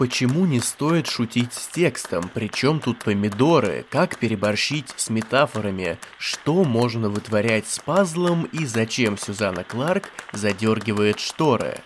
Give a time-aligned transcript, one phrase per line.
[0.00, 2.30] Почему не стоит шутить с текстом?
[2.32, 3.84] Причем тут помидоры?
[3.90, 5.98] Как переборщить с метафорами?
[6.16, 11.80] Что можно вытворять с пазлом и зачем Сюзанна Кларк задергивает шторы?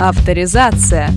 [0.00, 1.10] Авторизация.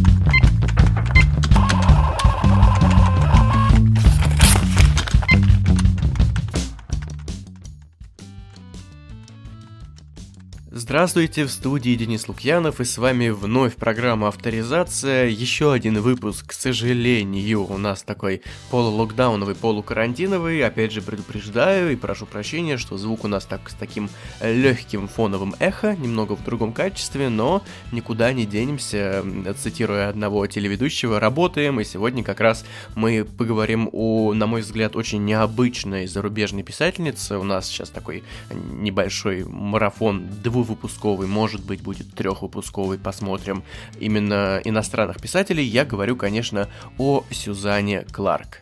[10.90, 15.28] Здравствуйте, в студии Денис Лукьянов, и с вами вновь программа «Авторизация».
[15.28, 20.66] Еще один выпуск, к сожалению, у нас такой полулокдауновый, полукарантиновый.
[20.66, 24.10] Опять же, предупреждаю и прошу прощения, что звук у нас так, с таким
[24.42, 27.62] легким фоновым эхо, немного в другом качестве, но
[27.92, 29.24] никуда не денемся.
[29.62, 35.24] Цитируя одного телеведущего, работаем, и сегодня как раз мы поговорим о, на мой взгляд, очень
[35.24, 37.38] необычной зарубежной писательнице.
[37.38, 43.64] У нас сейчас такой небольшой марафон двух двухвыпусковый, может быть, будет трехвыпусковый, посмотрим.
[44.00, 48.62] Именно иностранных писателей я говорю, конечно, о Сюзанне Кларк.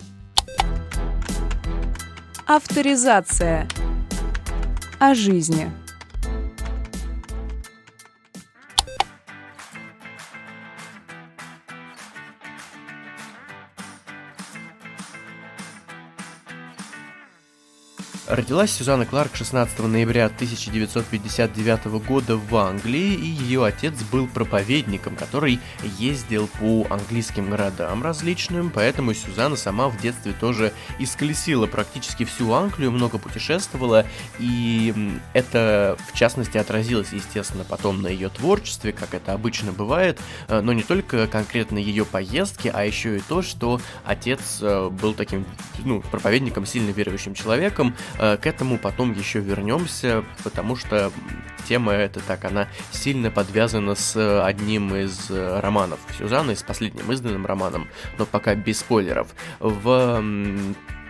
[2.47, 3.67] Авторизация
[4.99, 5.69] о жизни.
[18.28, 25.61] Родилась Сюзанна Кларк 16 ноября 1959 года в Англии, и ее отец был проповедником, который
[25.97, 32.92] ездил по английским городам различным, поэтому Сюзанна сама в детстве тоже исколесила практически всю Англию,
[32.92, 34.05] много путешествовала,
[34.39, 34.94] и
[35.31, 40.73] это, в частности, отразилось, естественно, потом на ее творчестве, как это обычно бывает, э, но
[40.73, 45.45] не только конкретно ее поездки, а еще и то, что отец э, был таким,
[45.86, 51.11] ну, проповедником, сильно верующим человеком, к этому потом еще вернемся, потому что
[51.67, 57.45] тема эта так, она сильно подвязана с одним из э, романов Сюзанны, с последним изданным
[57.45, 57.87] романом,
[58.17, 59.27] но пока без спойлеров.
[59.59, 60.23] В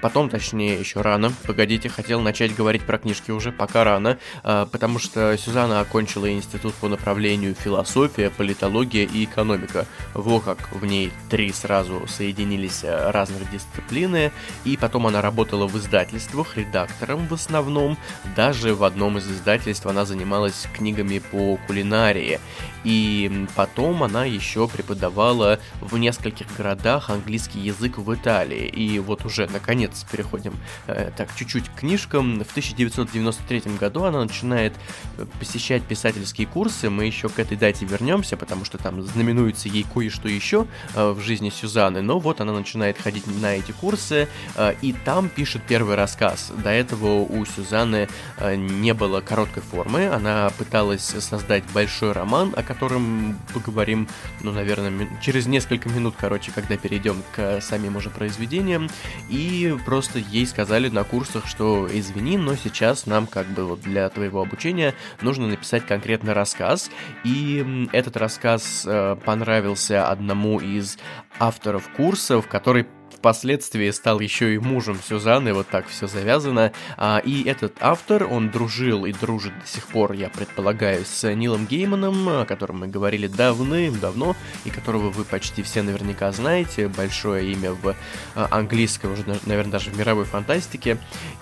[0.08, 1.34] Потом, точнее, еще рано.
[1.46, 6.74] Погодите, хотел начать говорить про книжки уже, пока рано, а, потому что Сюзанна окончила институт
[6.76, 9.86] по направлению философия, политология и экономика.
[10.14, 14.32] Во как в ней три сразу соединились а, разных дисциплины,
[14.64, 17.98] и потом она работала в издательствах, редактором в основном.
[18.34, 22.40] Даже в одном из издательств она занималась книгами по кулинарии.
[22.84, 28.68] И потом она еще преподавала в нескольких городах английский язык в Италии.
[28.68, 30.56] И вот уже, наконец, переходим
[30.88, 32.40] э, так чуть-чуть к книжкам.
[32.44, 34.74] В 1993 году она начинает
[35.18, 36.90] э, посещать писательские курсы.
[36.90, 41.20] Мы еще к этой дате вернемся, потому что там знаменуется ей кое-что еще э, в
[41.22, 42.02] жизни Сюзанны.
[42.02, 46.52] Но вот она начинает ходить на эти курсы, э, и там пишет первый рассказ.
[46.64, 48.08] До этого у Сюзанны
[48.38, 50.08] э, не было короткой формы.
[50.08, 54.08] Она пыталась создать большой роман, котором поговорим,
[54.42, 58.90] ну, наверное, через несколько минут, короче, когда перейдем к самим уже произведениям.
[59.30, 64.10] И просто ей сказали на курсах, что извини, но сейчас нам как бы вот для
[64.10, 66.92] твоего обучения нужно написать конкретный рассказ.
[67.24, 70.98] И этот рассказ э, понравился одному из
[71.40, 72.86] авторов курсов, который
[73.18, 76.72] впоследствии стал еще и мужем Сюзанны, вот так все завязано.
[76.98, 81.66] А, и этот автор, он дружил и дружит до сих пор, я предполагаю, с Нилом
[81.66, 84.36] Гейманом, о котором мы говорили давным-давно,
[84.66, 87.96] и которого вы почти все наверняка знаете, большое имя в
[88.36, 90.98] а, английской, уже, наверное, даже в мировой фантастике.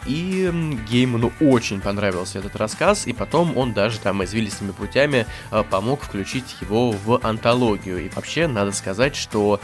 [0.06, 0.52] И
[0.90, 6.56] Гейману очень понравился этот рассказ, и потом он даже там извилистыми путями а, помог включить
[6.62, 8.06] его в антологию.
[8.06, 9.60] И вообще, надо сказать, что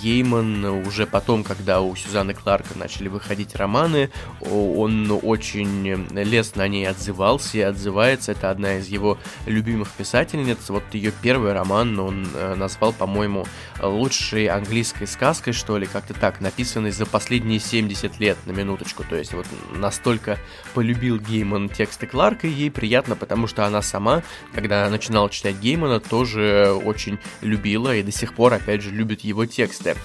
[0.00, 4.10] Гейман уже потом потом, когда у Сюзанны Кларка начали выходить романы,
[4.40, 8.32] он очень лестно о ней отзывался и отзывается.
[8.32, 10.68] Это одна из его любимых писательниц.
[10.68, 13.46] Вот ее первый роман он э, назвал, по-моему,
[13.80, 19.04] лучшей английской сказкой, что ли, как-то так, написанной за последние 70 лет, на минуточку.
[19.04, 20.38] То есть вот настолько
[20.74, 24.22] полюбил Гейман тексты Кларка, ей приятно, потому что она сама,
[24.54, 29.46] когда начинала читать Геймана, тоже очень любила и до сих пор, опять же, любит его
[29.46, 29.96] тексты.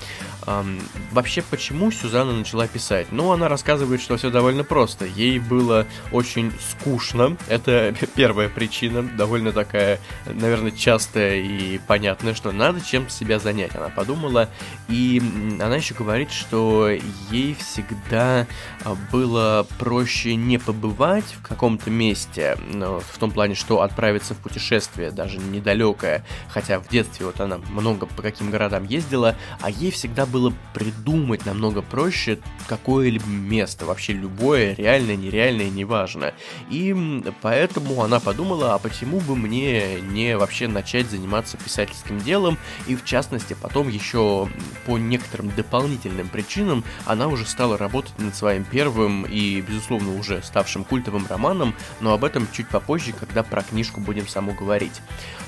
[1.23, 3.07] Вообще, почему Сюзанна начала писать?
[3.11, 5.05] Ну, она рассказывает, что все довольно просто.
[5.05, 7.37] Ей было очень скучно.
[7.47, 13.73] Это первая причина, довольно такая, наверное, частая и понятная, что надо чем себя занять.
[13.73, 14.49] Она подумала,
[14.89, 15.21] и
[15.61, 16.89] она еще говорит, что
[17.31, 18.45] ей всегда
[18.83, 24.39] а, было проще не побывать в каком-то месте, ну, в том плане, что отправиться в
[24.39, 29.89] путешествие, даже недалекое, хотя в детстве вот она много по каким городам ездила, а ей
[29.89, 36.33] всегда было придумать придумать намного проще какое-либо место, вообще любое, реальное, нереальное, неважно.
[36.71, 36.95] И
[37.41, 42.57] поэтому она подумала, а почему бы мне не вообще начать заниматься писательским делом,
[42.87, 44.49] и в частности потом еще
[44.87, 50.83] по некоторым дополнительным причинам она уже стала работать над своим первым и, безусловно, уже ставшим
[50.83, 55.01] культовым романом, но об этом чуть попозже, когда про книжку будем саму говорить.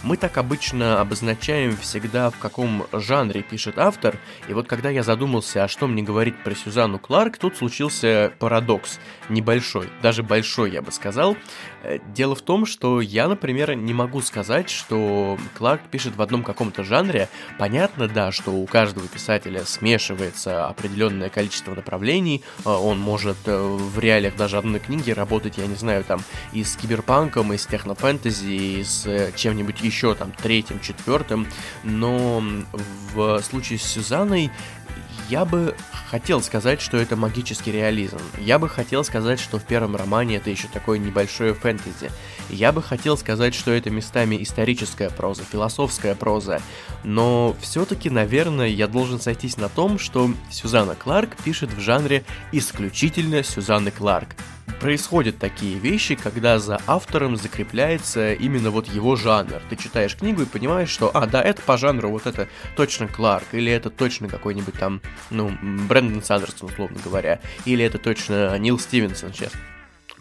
[0.04, 5.55] Мы так обычно обозначаем всегда, в каком жанре пишет автор, и вот когда я задумался,
[5.56, 9.00] а что мне говорить про Сюзанну Кларк, тут случился парадокс.
[9.30, 11.36] Небольшой, даже большой, я бы сказал.
[11.84, 16.44] Э, дело в том, что я, например, не могу сказать, что Кларк пишет в одном
[16.44, 17.30] каком-то жанре.
[17.57, 22.44] Понятно, да, что у каждого писателя смешивается определенное количество направлений.
[22.66, 26.22] Э, он может э, в реалиях даже одной книги работать, я не знаю, там,
[26.54, 31.48] и с киберпанком, и с технофэнтези, и с чем-нибудь еще, там, третьим, четвертым.
[31.84, 32.44] Но
[33.13, 34.52] в случае с Сюзанной
[35.30, 35.75] я бы
[36.10, 38.19] хотел сказать, что это магический реализм.
[38.39, 42.12] Я бы хотел сказать, что в первом романе это еще такое небольшое фэнтези.
[42.50, 46.62] Я бы хотел сказать, что это местами историческая проза, философская проза.
[47.04, 53.44] Но все-таки, наверное, я должен сойтись на том, что Сюзанна Кларк пишет в жанре исключительно
[53.44, 54.36] Сюзанны Кларк
[54.80, 59.62] происходят такие вещи, когда за автором закрепляется именно вот его жанр.
[59.70, 63.48] Ты читаешь книгу и понимаешь, что, а, да, это по жанру вот это точно Кларк,
[63.54, 69.34] или это точно какой-нибудь там, ну, Брэндон Сандерсон, условно говоря, или это точно Нил Стивенсон,
[69.34, 69.54] сейчас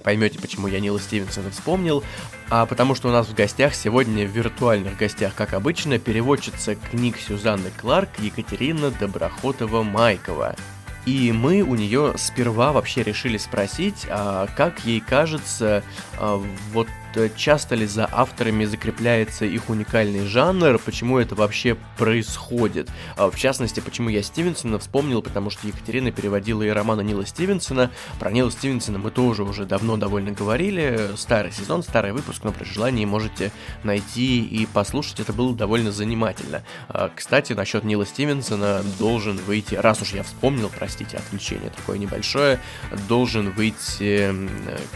[0.05, 2.05] поймете, почему я Нила Стивенсона вспомнил,
[2.50, 7.17] а потому что у нас в гостях сегодня, в виртуальных гостях, как обычно, переводчица книг
[7.19, 10.56] Сюзанны Кларк Екатерина Доброхотова-Майкова.
[11.06, 15.82] И мы у нее сперва вообще решили спросить, а как ей кажется,
[16.18, 16.42] а,
[16.72, 16.88] вот
[17.37, 22.90] часто ли за авторами закрепляется их уникальный жанр, почему это вообще происходит.
[23.16, 27.90] А, в частности, почему я Стивенсона вспомнил, потому что Екатерина переводила и романа Нила Стивенсона.
[28.19, 31.11] Про Нила Стивенсона мы тоже уже давно довольно говорили.
[31.16, 33.52] Старый сезон, старый выпуск, но при желании можете
[33.84, 35.20] найти и послушать.
[35.20, 36.62] Это было довольно занимательно.
[36.88, 42.60] А, кстати, насчет Нила Стивенсона должен выйти, раз уж я вспомнил, простите, отвлечение такое небольшое,
[43.08, 44.34] должен выйти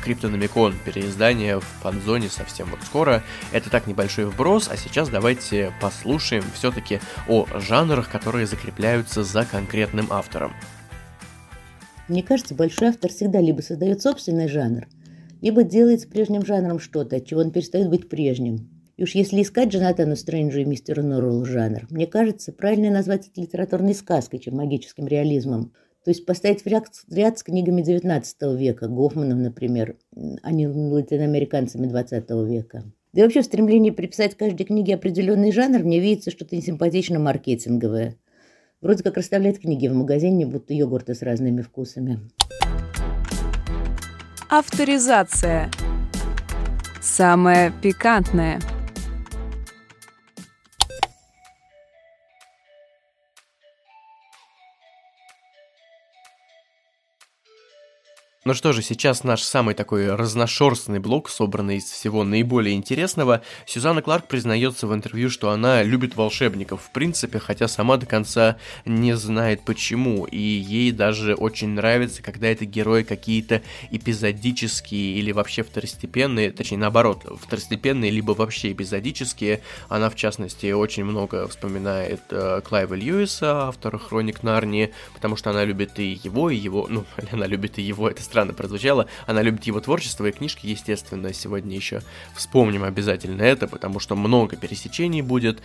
[0.03, 3.23] Криптономикон, переиздание в фанзоне зоне совсем вот скоро.
[3.53, 10.07] Это так небольшой вброс, а сейчас давайте послушаем все-таки о жанрах, которые закрепляются за конкретным
[10.11, 10.55] автором.
[12.09, 14.87] Мне кажется, большой автор всегда либо создает собственный жанр,
[15.43, 18.71] либо делает с прежним жанром что-то, от чего он перестает быть прежним.
[18.97, 23.39] И уж если искать Джонатану Стрэнджу и мистеру Норреллу жанр, мне кажется, правильно назвать это
[23.43, 25.75] литературной сказкой, чем магическим реализмом–
[26.09, 29.99] то есть поставить в ряд, ряд с книгами XIX века, Гофманом, например,
[30.43, 32.83] а не латиноамериканцами XX века.
[33.13, 38.17] Да и вообще в стремлении приписать каждой книге определенный жанр мне видится что-то несимпатично маркетинговое.
[38.81, 42.21] Вроде как расставлять книги в магазине, будто йогурты с разными вкусами.
[44.49, 45.71] Авторизация.
[47.03, 48.61] Самое пикантное–
[58.49, 63.43] Ну что же, сейчас наш самый такой разношерстный блок, собранный из всего наиболее интересного.
[63.67, 68.57] Сюзанна Кларк признается в интервью, что она любит волшебников, в принципе, хотя сама до конца
[68.87, 70.25] не знает почему.
[70.25, 73.61] И ей даже очень нравится, когда это герои какие-то
[73.91, 79.61] эпизодические или вообще второстепенные, точнее наоборот, второстепенные, либо вообще эпизодические.
[79.91, 85.67] Она, в частности, очень много вспоминает э, Клайва Льюиса, автора Хроник Нарнии, потому что она
[85.67, 89.09] любит и его, и его, ну, она любит и его, это странно странно прозвучало.
[89.27, 92.03] Она любит его творчество и книжки, естественно, сегодня еще
[92.37, 95.61] вспомним обязательно это, потому что много пересечений будет.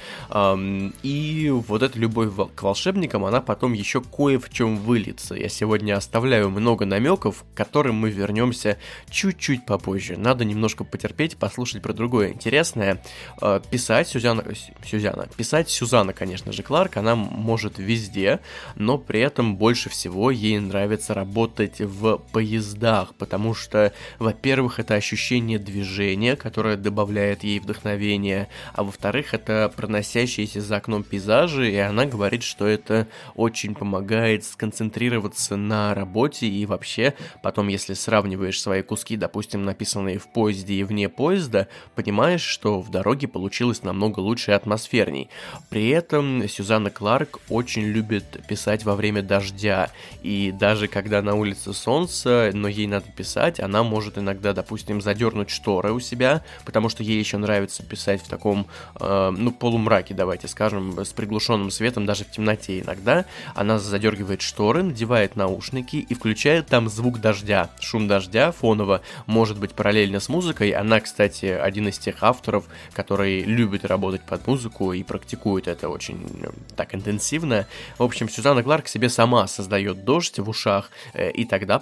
[1.04, 5.36] И вот эта любовь к волшебникам, она потом еще кое в чем выльется.
[5.36, 10.18] Я сегодня оставляю много намеков, к которым мы вернемся чуть-чуть попозже.
[10.18, 13.04] Надо немножко потерпеть, послушать про другое интересное.
[13.40, 14.44] А, писать Сюзанна...
[14.84, 15.28] Сюзанна.
[15.38, 18.40] Писать Сюзанна, конечно же, Кларк, она может везде,
[18.76, 24.94] но при этом больше всего ей нравится работать в поездах поездах, потому что, во-первых, это
[24.94, 32.06] ощущение движения, которое добавляет ей вдохновение, а во-вторых, это проносящиеся за окном пейзажи, и она
[32.06, 39.18] говорит, что это очень помогает сконцентрироваться на работе и вообще, потом, если сравниваешь свои куски,
[39.18, 44.54] допустим, написанные в поезде и вне поезда, понимаешь, что в дороге получилось намного лучше и
[44.54, 45.30] атмосферней.
[45.70, 49.90] При этом Сюзанна Кларк очень любит писать во время дождя,
[50.22, 55.50] и даже когда на улице солнце, но ей надо писать, она может иногда, допустим, задернуть
[55.50, 58.68] шторы у себя, потому что ей еще нравится писать в таком,
[59.00, 63.26] э, ну, полумраке, давайте скажем, с приглушенным светом, даже в темноте иногда.
[63.56, 69.74] Она задергивает шторы, надевает наушники и включает там звук дождя, шум дождя фоново, может быть
[69.74, 70.72] параллельно с музыкой.
[70.72, 76.28] Она, кстати, один из тех авторов, который любит работать под музыку и практикует это очень
[76.42, 77.68] э, так интенсивно.
[77.98, 81.80] В общем, Сюзанна Кларк себе сама создает дождь в ушах, э, и тогда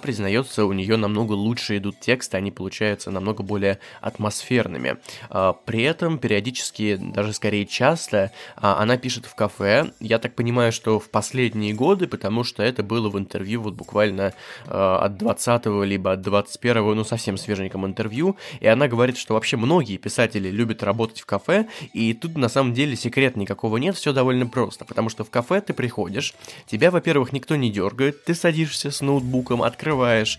[0.52, 4.96] признается, у нее намного лучше идут тексты, они получаются намного более атмосферными.
[5.30, 9.92] А, при этом периодически, даже скорее часто, а, она пишет в кафе.
[10.00, 14.32] Я так понимаю, что в последние годы, потому что это было в интервью вот буквально
[14.66, 19.56] а, от 20 либо от 21 ну совсем свеженьком интервью, и она говорит, что вообще
[19.56, 24.12] многие писатели любят работать в кафе, и тут на самом деле секрет никакого нет, все
[24.12, 26.34] довольно просто, потому что в кафе ты приходишь,
[26.66, 30.38] тебя, во-первых, никто не дергает, ты садишься с ноутбуком, открываешь,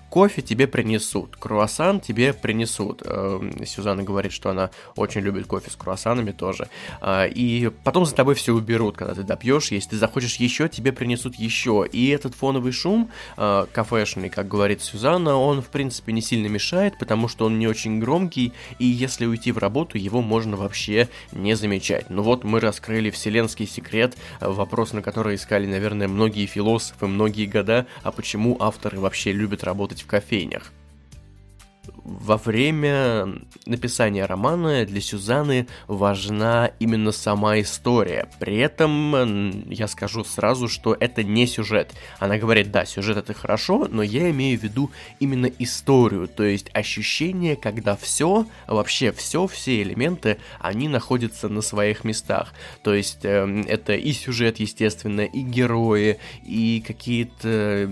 [0.11, 3.01] кофе тебе принесут, круассан тебе принесут.
[3.05, 6.67] Эм, Сюзанна говорит, что она очень любит кофе с круассанами тоже.
[6.99, 9.71] А, и потом за тобой все уберут, когда ты допьешь.
[9.71, 11.87] Если ты захочешь еще, тебе принесут еще.
[11.89, 16.99] И этот фоновый шум э, кафешный, как говорит Сюзанна, он в принципе не сильно мешает,
[16.99, 21.55] потому что он не очень громкий, и если уйти в работу, его можно вообще не
[21.55, 22.09] замечать.
[22.09, 27.87] Ну вот мы раскрыли вселенский секрет, вопрос, на который искали, наверное, многие философы многие года,
[28.03, 30.71] а почему авторы вообще любят работать в кофейнях
[32.03, 33.27] во время
[33.65, 38.27] написания романа для Сюзанны важна именно сама история.
[38.39, 41.93] При этом я скажу сразу, что это не сюжет.
[42.19, 46.69] Она говорит, да, сюжет это хорошо, но я имею в виду именно историю, то есть
[46.73, 52.53] ощущение, когда все, вообще все, все элементы, они находятся на своих местах.
[52.83, 57.89] То есть э, это и сюжет, естественно, и герои, и какие-то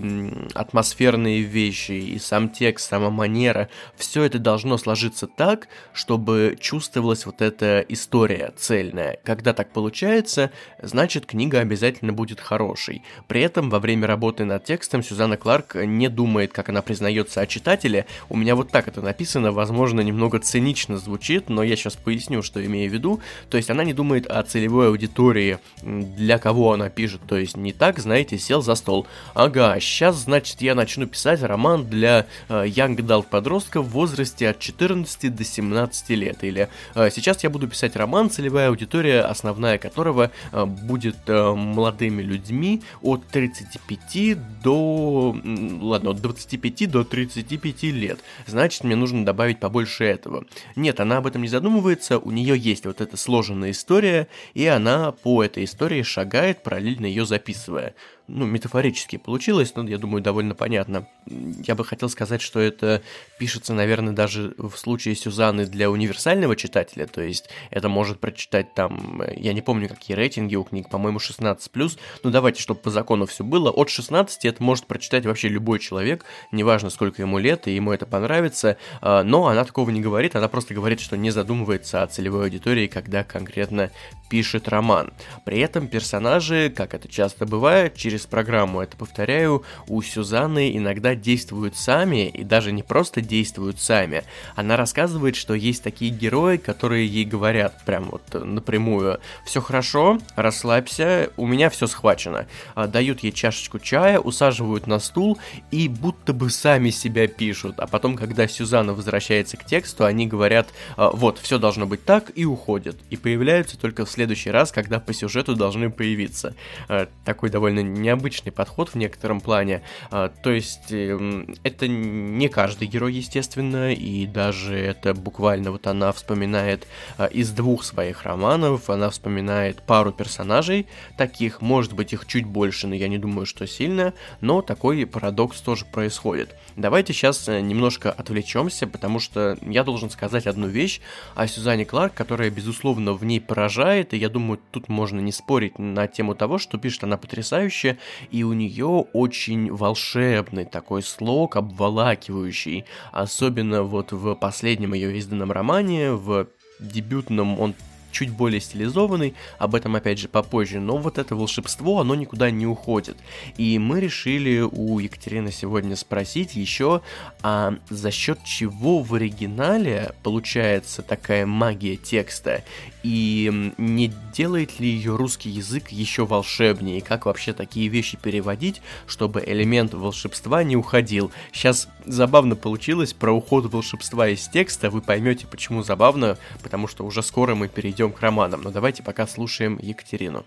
[0.54, 3.68] атмосферные вещи, и сам текст, сама манера,
[4.00, 9.18] все это должно сложиться так, чтобы чувствовалась вот эта история цельная.
[9.24, 10.50] Когда так получается,
[10.82, 13.02] значит книга обязательно будет хорошей.
[13.28, 17.46] При этом во время работы над текстом Сюзанна Кларк не думает, как она признается о
[17.46, 18.06] читателе.
[18.28, 22.64] У меня вот так это написано, возможно, немного цинично звучит, но я сейчас поясню, что
[22.64, 23.20] имею в виду.
[23.50, 27.20] То есть она не думает о целевой аудитории, для кого она пишет.
[27.28, 29.06] То есть не так, знаете, сел за стол.
[29.34, 35.34] Ага, сейчас, значит, я начну писать роман для э, young adult подростков возрасте от 14
[35.34, 36.44] до 17 лет.
[36.44, 42.22] Или э, сейчас я буду писать роман, целевая аудитория, основная которого э, будет э, молодыми
[42.22, 45.36] людьми от 35 до...
[45.80, 48.20] Ладно, от 25 до 35 лет.
[48.46, 50.44] Значит, мне нужно добавить побольше этого.
[50.76, 55.12] Нет, она об этом не задумывается, у нее есть вот эта сложенная история, и она
[55.12, 57.94] по этой истории шагает, параллельно ее записывая
[58.30, 61.06] ну, метафорически получилось, но я думаю, довольно понятно.
[61.26, 63.02] Я бы хотел сказать, что это
[63.38, 69.22] пишется, наверное, даже в случае Сюзанны для универсального читателя, то есть это может прочитать там,
[69.36, 73.44] я не помню, какие рейтинги у книг, по-моему, 16+, ну давайте, чтобы по закону все
[73.44, 77.92] было, от 16 это может прочитать вообще любой человек, неважно, сколько ему лет, и ему
[77.92, 82.06] это понравится, а, но она такого не говорит, она просто говорит, что не задумывается о
[82.06, 83.90] целевой аудитории, когда конкретно
[84.30, 85.12] пишет роман.
[85.44, 91.76] При этом персонажи, как это часто бывает, через программу это повторяю, у Сюзанны иногда действуют
[91.76, 94.22] сами, и даже не просто действуют сами.
[94.54, 101.30] Она рассказывает, что есть такие герои, которые ей говорят прям вот напрямую, все хорошо, расслабься,
[101.36, 102.46] у меня все схвачено.
[102.74, 105.38] А, дают ей чашечку чая, усаживают на стул
[105.72, 107.80] и будто бы сами себя пишут.
[107.80, 112.30] А потом, когда Сюзанна возвращается к тексту, они говорят, «А, вот, все должно быть так,
[112.36, 112.96] и уходят.
[113.10, 116.54] И появляются только в следующий раз, когда по сюжету должны появиться.
[116.88, 119.80] Э, такой довольно необычный подход в некотором плане.
[120.10, 126.12] Э, то есть эм, это не каждый герой, естественно, и даже это буквально вот она
[126.12, 126.86] вспоминает
[127.16, 130.86] э, из двух своих романов, она вспоминает пару персонажей
[131.16, 134.12] таких, может быть их чуть больше, но я не думаю, что сильно,
[134.42, 136.54] но такой парадокс тоже происходит.
[136.76, 141.00] Давайте сейчас немножко отвлечемся, потому что я должен сказать одну вещь
[141.34, 145.78] о Сюзанне Кларк, которая, безусловно, в ней поражает, и я думаю, тут можно не спорить
[145.78, 147.98] на тему того, что пишет она потрясающе,
[148.30, 156.12] и у нее очень волшебный такой слог, обволакивающий, особенно вот в последнем ее изданном романе,
[156.12, 156.46] в
[156.80, 157.74] дебютном он
[158.10, 162.66] чуть более стилизованный, об этом опять же попозже, но вот это волшебство, оно никуда не
[162.66, 163.16] уходит.
[163.56, 167.02] И мы решили у Екатерины сегодня спросить еще,
[167.42, 172.64] а за счет чего в оригинале получается такая магия текста,
[173.02, 178.82] и не делает ли ее русский язык еще волшебнее, и как вообще такие вещи переводить,
[179.06, 181.30] чтобы элемент волшебства не уходил.
[181.52, 187.22] Сейчас забавно получилось про уход волшебства из текста, вы поймете, почему забавно, потому что уже
[187.22, 190.46] скоро мы перейдем к романам, но давайте пока слушаем Екатерину.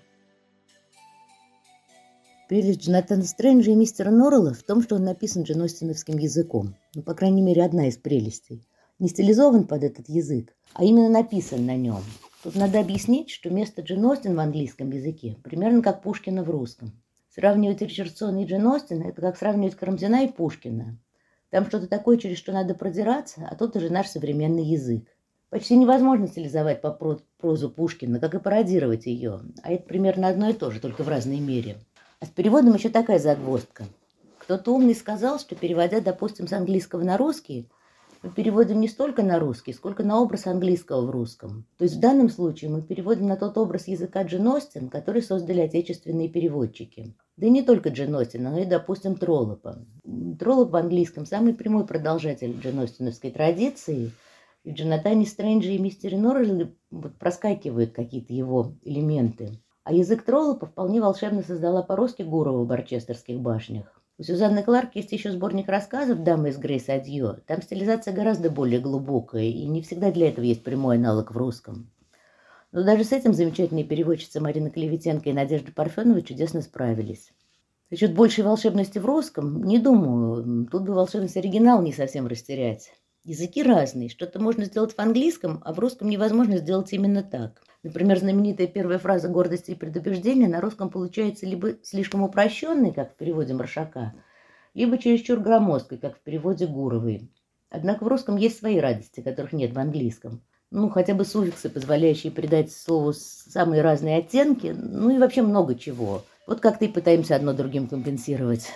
[2.50, 6.76] Прелесть Джонатана Стрэнджа и мистера Норрелла в том, что он написан Джен Остиновским языком.
[6.96, 8.68] Ну, по крайней мере, одна из прелестей.
[9.00, 12.02] Не стилизован под этот язык, а именно написан на нем.
[12.44, 16.92] Тут надо объяснить, что место Джен Остин в английском языке примерно как Пушкина в русском.
[17.30, 21.00] Сравнивать Ричардсона и Джен Остин– это как сравнивать Карамзина и Пушкина.
[21.50, 25.08] Там что-то такое, через что надо продираться, а тут уже наш современный язык.
[25.54, 26.90] Почти невозможно стилизовать по
[27.38, 29.42] прозу Пушкина, как и пародировать ее.
[29.62, 31.78] А это примерно одно и то же, только в разной мере.
[32.20, 33.84] А с переводом еще такая загвоздка.
[34.40, 37.70] Кто-то умный сказал, что переводя, допустим, с английского на русский–
[38.24, 41.66] мы переводим не столько на русский, сколько на образ английского в русском.
[41.78, 45.60] То есть в данном случае мы переводим на тот образ языка Джин Остин, который создали
[45.60, 47.18] отечественные переводчики.
[47.36, 49.86] Да и не только Джин Остина, но и, допустим, Троллопа.
[50.40, 52.88] Троллоп в английском самый прямой продолжатель Джин
[53.34, 54.14] традиции.
[54.63, 59.60] И в Джонатане Стрэнджи и Мистере Норрелле вот проскакивают какие-то его элементы.
[59.84, 64.01] А язык Троллопа вполне волшебно создала по-русски Гурова в Барчестерских башнях.
[64.17, 67.38] У Сюзанны Кларк есть еще сборник рассказов «Дамы из Грейс Адьё».
[67.46, 71.89] Там стилизация гораздо более глубокая, и не всегда для этого есть прямой аналог в русском.
[72.72, 77.34] Но даже с этим замечательные переводчицы Марина Клеветенко и Надежда Парфенова чудесно справились.
[77.89, 82.93] Насчет большей волшебности в русском, не думаю, тут бы волшебность оригинал не совсем растерять.
[83.24, 88.18] Языки разные, что-то можно сделать в английском, а в русском невозможно сделать именно так– Например,
[88.18, 93.53] знаменитая первая фраза гордости и предубеждения на русском получается либо слишком упрощенной, как в переводе
[93.53, 94.13] Маршака,
[94.74, 97.30] либо чересчур громоздкой, как в переводе Гуровой.
[97.70, 100.42] Однако в русском есть свои радости, которых нет в английском.
[100.72, 106.24] Ну, хотя бы суффиксы, позволяющие придать слову самые разные оттенки, ну и вообще много чего.
[106.48, 108.70] Вот как-то и пытаемся одно другим компенсировать.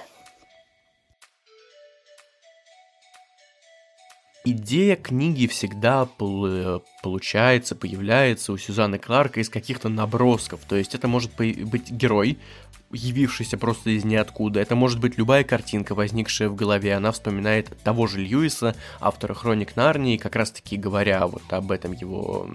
[4.52, 6.08] Идея книги всегда
[7.04, 10.62] получается, появляется у Сюзанны Кларка из каких-то набросков.
[10.68, 12.38] То есть это может быть герой,
[12.92, 14.60] явившийся просто из ниоткуда.
[14.60, 16.96] Это может быть любая картинка, возникшая в голове.
[16.96, 22.50] Она вспоминает того же Льюиса, автора «Хроник Нарнии», как раз-таки говоря вот об этом его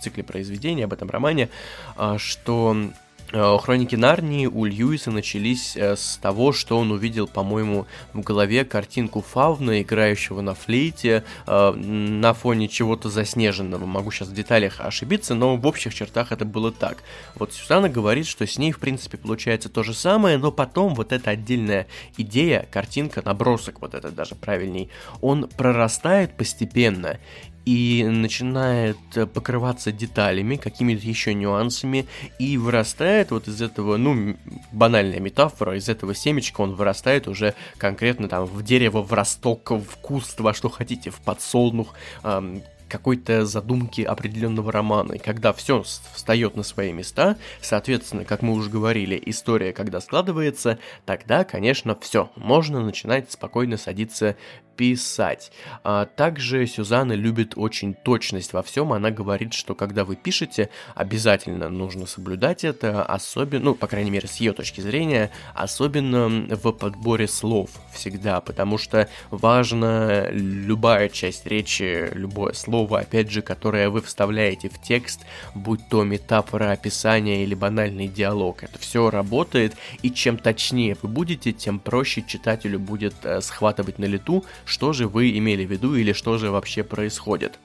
[0.00, 1.48] цикле произведений, об этом романе,
[1.96, 3.03] а, что Э,
[3.34, 9.22] Хроники Нарнии у Льюиса начались э, с того, что он увидел, по-моему, в голове картинку
[9.22, 13.86] Фавна, играющего на флейте, э, на фоне чего-то заснеженного.
[13.86, 17.02] Могу сейчас в деталях ошибиться, но в общих чертах это было так.
[17.34, 21.10] Вот Сюзанна говорит, что с ней, в принципе, получается то же самое, но потом вот
[21.12, 27.18] эта отдельная идея, картинка, набросок, вот это даже правильней, он прорастает постепенно,
[27.64, 32.06] и начинает э, покрываться деталями, какими-то еще нюансами,
[32.38, 34.36] и вырастает вот из этого, ну,
[34.72, 39.96] банальная метафора, из этого семечка он вырастает уже конкретно там в дерево, в росток, в
[40.02, 45.14] куст, во что хотите, в подсолнух, эм, какой-то задумки определенного романа.
[45.14, 50.78] И когда все встает на свои места, соответственно, как мы уже говорили, история, когда складывается,
[51.04, 54.36] тогда, конечно, все, можно начинать спокойно садиться
[54.76, 55.52] писать.
[55.82, 58.92] А также Сюзанна любит очень точность во всем.
[58.92, 64.28] Она говорит, что когда вы пишете, обязательно нужно соблюдать это, особенно, ну, по крайней мере,
[64.28, 72.10] с ее точки зрения, особенно в подборе слов всегда, потому что важна любая часть речи,
[72.12, 75.20] любое слово, опять же, которое вы вставляете в текст,
[75.54, 78.62] будь то метафора, описание или банальный диалог.
[78.64, 84.04] Это все работает, и чем точнее вы будете, тем проще читателю будет э, схватывать на
[84.04, 87.58] лету, что же вы имели в виду или что же вообще происходит.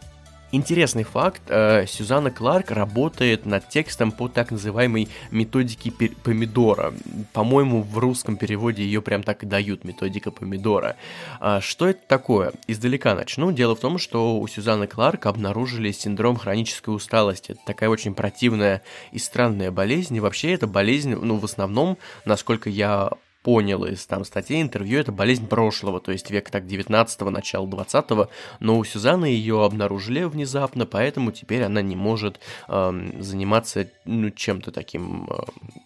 [0.51, 6.91] Интересный факт, э, Сюзанна Кларк работает над текстом по так называемой методике помидора.
[7.33, 10.95] По-моему, в русском переводе ее прям так и дают, методика помидора.
[11.39, 12.53] А что это такое?
[12.65, 13.51] Издалека начну.
[13.51, 17.51] Дело в том, что у Сюзанны Кларк обнаружили синдром хронической усталости.
[17.51, 18.81] Это такая очень противная
[19.11, 20.15] и странная болезнь.
[20.15, 23.11] И вообще эта болезнь, ну, в основном, насколько я
[23.43, 28.29] понял из там статей, интервью, это болезнь прошлого, то есть век так 19-го, начала 20-го,
[28.59, 34.71] но у Сюзанны ее обнаружили внезапно, поэтому теперь она не может э, заниматься ну, чем-то
[34.71, 35.43] таким э,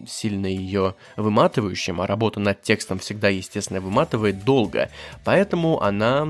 [0.07, 4.89] сильно ее выматывающим, а работа над текстом всегда, естественно, выматывает долго,
[5.23, 6.27] поэтому она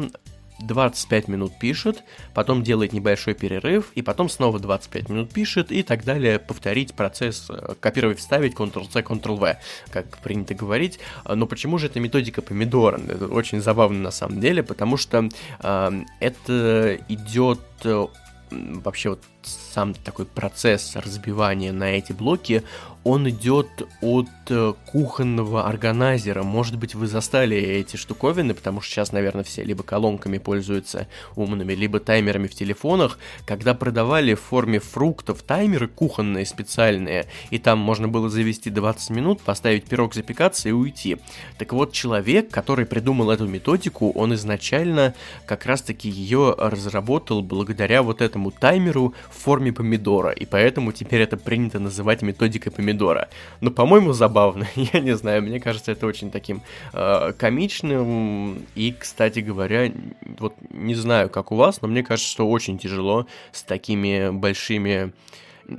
[0.60, 6.04] 25 минут пишет, потом делает небольшой перерыв, и потом снова 25 минут пишет, и так
[6.04, 9.58] далее, повторить процесс, э, копировать, вставить, Ctrl-C, Ctrl-V,
[9.92, 11.00] как принято говорить.
[11.28, 13.00] Но почему же эта методика помидора?
[13.08, 18.08] Это очень забавно на самом деле, потому что э, это идет э,
[18.52, 22.64] вообще вот сам такой процесс разбивания на эти блоки,
[23.04, 23.68] он идет
[24.02, 26.44] от э, кухонного органайзера.
[26.44, 31.74] Может быть, вы застали эти штуковины, потому что сейчас, наверное, все либо колонками пользуются умными,
[31.74, 33.20] либо таймерами в телефонах.
[33.46, 39.42] Когда продавали в форме фруктов таймеры кухонные специальные, и там можно было завести 20 минут,
[39.42, 41.18] поставить пирог запекаться и уйти.
[41.58, 45.14] Так вот, человек, который придумал эту методику, он изначально
[45.46, 51.36] как раз-таки ее разработал благодаря вот этому таймеру в форме помидора, и поэтому теперь это
[51.36, 53.30] принято называть методикой помидора помидора.
[53.62, 54.68] Но, по-моему, забавно.
[54.76, 56.62] Я не знаю, мне кажется, это очень таким
[56.94, 58.66] э, комичным.
[58.76, 59.92] И, кстати говоря,
[60.40, 65.12] вот не знаю, как у вас, но мне кажется, что очень тяжело с такими большими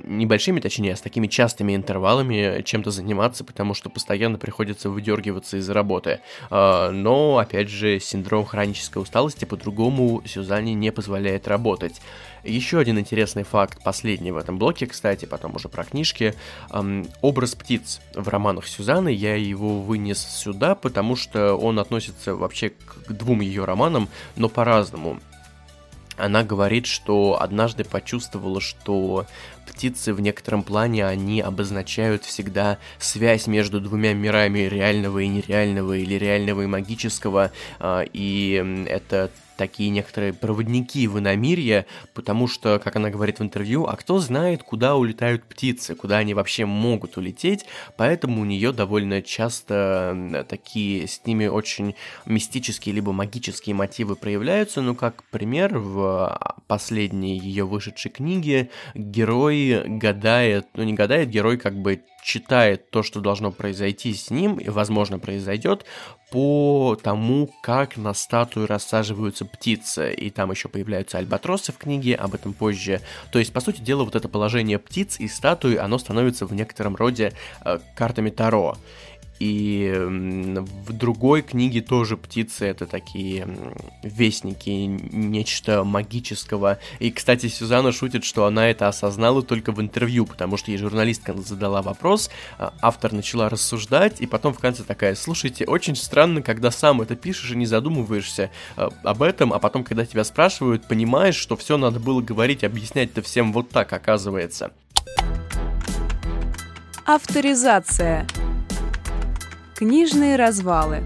[0.03, 5.69] небольшими, точнее, а с такими частыми интервалами чем-то заниматься, потому что постоянно приходится выдергиваться из
[5.69, 6.21] работы.
[6.49, 12.01] А, но, опять же, синдром хронической усталости по-другому Сюзанне не позволяет работать.
[12.43, 16.35] Еще один интересный факт, последний в этом блоке, кстати, потом уже про книжки.
[17.21, 23.11] Образ птиц в романах Сюзанны, я его вынес сюда, потому что он относится вообще к
[23.11, 25.19] двум ее романам, но по-разному.
[26.17, 29.25] Она говорит, что однажды почувствовала, что
[29.67, 36.15] птицы в некотором плане, они обозначают всегда связь между двумя мирами реального и нереального, или
[36.15, 43.09] реального и магического, а, и это такие некоторые проводники в иномирье, потому что, как она
[43.09, 47.65] говорит в интервью, а кто знает, куда улетают птицы, куда они вообще могут улететь,
[47.97, 54.95] поэтому у нее довольно часто такие с ними очень мистические либо магические мотивы проявляются, ну,
[54.95, 62.01] как пример, в последней ее вышедшей книге герой гадает, ну, не гадает, герой как бы
[62.23, 65.85] читает то, что должно произойти с ним, и, возможно, произойдет,
[66.35, 70.13] по тому, как на статую рассаживаются птицы.
[70.13, 72.99] И там еще появляются альбатросы в книге, об этом позже.
[73.31, 76.97] То есть, по сути дела, вот это положение птиц и статуи, оно становится в некотором
[76.97, 77.31] роде
[77.63, 78.75] э, картами Таро.
[79.39, 83.47] И в другой книге тоже птицы это такие
[84.01, 86.79] вестники, нечто магического.
[86.99, 91.33] И, кстати, Сюзанна шутит, что она это осознала только в интервью, потому что ей журналистка
[91.33, 96.71] задала вопрос, а, автор начала рассуждать, и потом в конце такая, слушайте, очень странно, когда
[96.71, 101.35] сам это пишешь и не задумываешься а, об этом, а потом, когда тебя спрашивают, понимаешь,
[101.35, 104.71] что все надо было говорить, объяснять-то всем вот так, оказывается.
[107.05, 108.25] Авторизация.
[109.75, 111.03] Книжные развалы.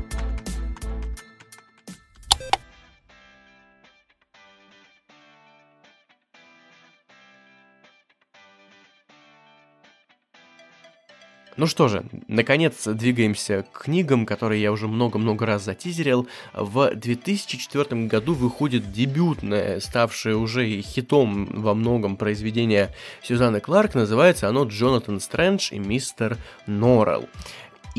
[11.57, 16.27] Ну что же, наконец двигаемся к книгам, которые я уже много-много раз затизерил.
[16.53, 23.95] В 2004 году выходит дебютное, ставшее уже хитом во многом произведение Сюзанны Кларк.
[23.95, 27.27] Называется оно «Джонатан Стрэндж и мистер Норрелл».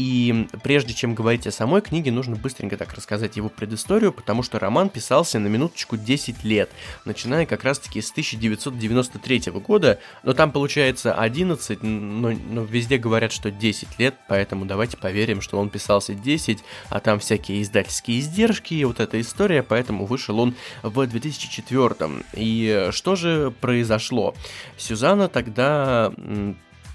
[0.00, 4.58] И прежде чем говорить о самой книге, нужно быстренько так рассказать его предысторию, потому что
[4.58, 6.70] роман писался на минуточку 10 лет,
[7.04, 13.50] начиная как раз-таки с 1993 года, но там получается 11, но, но везде говорят, что
[13.50, 18.86] 10 лет, поэтому давайте поверим, что он писался 10, а там всякие издательские издержки и
[18.86, 22.24] вот эта история, поэтому вышел он в 2004.
[22.32, 24.34] И что же произошло?
[24.78, 26.10] Сюзанна тогда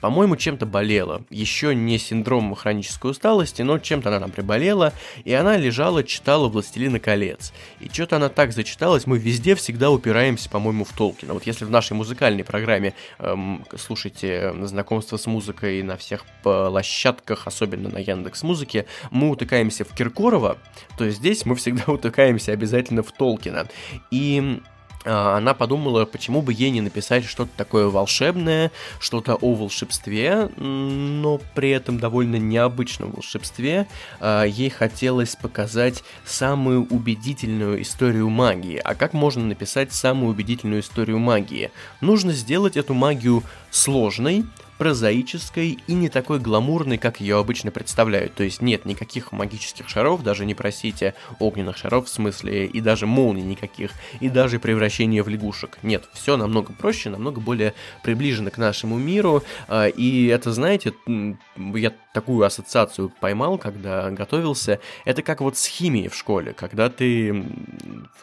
[0.06, 1.24] по-моему, чем-то болела.
[1.32, 7.00] Еще не синдром хронической усталости, но чем-то она там приболела, и она лежала, читала «Властелина
[7.00, 7.54] колец».
[7.80, 11.34] И что-то она так зачиталась, мы везде всегда упираемся, по-моему, в Толкина.
[11.34, 17.90] Вот если в нашей музыкальной программе эм, слушайте знакомство с музыкой на всех площадках, особенно
[17.90, 20.60] на Яндекс Музыке, мы утыкаемся в Киркорова,
[21.00, 23.66] то здесь мы всегда утыкаемся обязательно в Толкина.
[24.12, 24.62] И
[25.06, 31.70] она подумала, почему бы ей не написать что-то такое волшебное, что-то о волшебстве, но при
[31.70, 33.88] этом довольно необычном волшебстве.
[34.20, 38.78] А, ей хотелось показать самую убедительную историю магии.
[38.84, 41.72] А как можно написать самую убедительную историю магии?
[42.02, 44.46] Нужно сделать эту магию сложной,
[44.78, 48.34] прозаической и не такой гламурной, как ее обычно представляют.
[48.36, 53.06] То есть нет никаких магических шаров, даже не просите огненных шаров в смысле, и даже
[53.08, 55.78] молний никаких, и даже превращения в лягушек.
[55.84, 59.44] Нет, все намного проще, намного более приближено к нашему миру.
[59.68, 60.94] А, и это, знаете,
[61.58, 64.80] я такую ассоциацию поймал, когда готовился.
[65.04, 67.46] Это как вот с химией в школе, когда ты...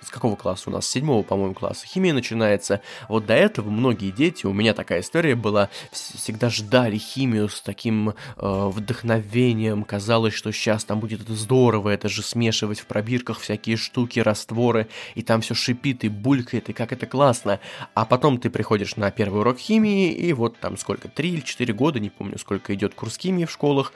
[0.01, 0.87] С какого класса у нас?
[0.87, 1.87] С седьмого, по-моему, класса.
[1.87, 2.81] Химия начинается.
[3.09, 8.11] Вот до этого многие дети, у меня такая история была, всегда ждали химию с таким
[8.11, 9.85] э, вдохновением.
[9.85, 14.89] Казалось, что сейчас там будет это здорово, это же смешивать в пробирках всякие штуки, растворы,
[15.15, 17.61] и там все шипит и булькает, и как это классно.
[17.95, 21.75] А потом ты приходишь на первый урок химии, и вот там сколько, три или четыре
[21.75, 23.93] года, не помню, сколько идет курс химии в школах,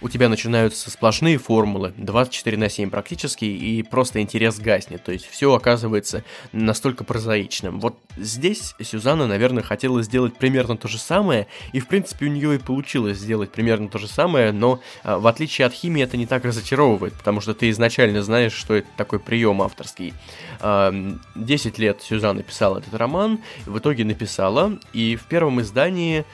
[0.00, 5.02] у тебя начинаются сплошные формулы, 24 на 7 практически, и просто интерес гаснет.
[5.02, 7.80] То есть все оказывается настолько прозаичным.
[7.80, 12.54] Вот здесь Сюзанна, наверное, хотела сделать примерно то же самое, и в принципе у нее
[12.54, 16.26] и получилось сделать примерно то же самое, но а, в отличие от химии это не
[16.26, 20.14] так разочаровывает, потому что ты изначально знаешь, что это такой прием авторский.
[20.60, 26.24] 10 а, лет Сюзанна писала этот роман, в итоге написала, и в первом издании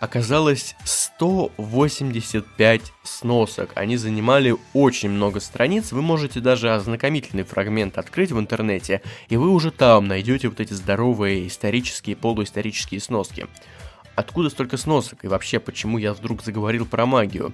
[0.00, 3.70] оказалось 185 сносок.
[3.74, 5.92] Они занимали очень много страниц.
[5.92, 10.72] Вы можете даже ознакомительный фрагмент открыть в интернете, и вы уже там найдете вот эти
[10.72, 13.46] здоровые исторические, полуисторические сноски.
[14.18, 15.24] Откуда столько сносок?
[15.24, 17.52] И вообще, почему я вдруг заговорил про магию?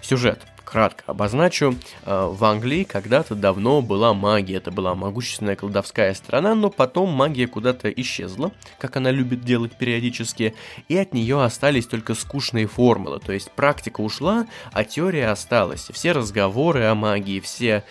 [0.00, 0.44] Сюжет.
[0.64, 1.76] Кратко обозначу.
[2.04, 4.56] Э, в Англии когда-то давно была магия.
[4.56, 10.56] Это была могущественная колдовская страна, но потом магия куда-то исчезла, как она любит делать периодически,
[10.88, 13.20] и от нее остались только скучные формулы.
[13.20, 15.90] То есть практика ушла, а теория осталась.
[15.92, 17.84] Все разговоры о магии, все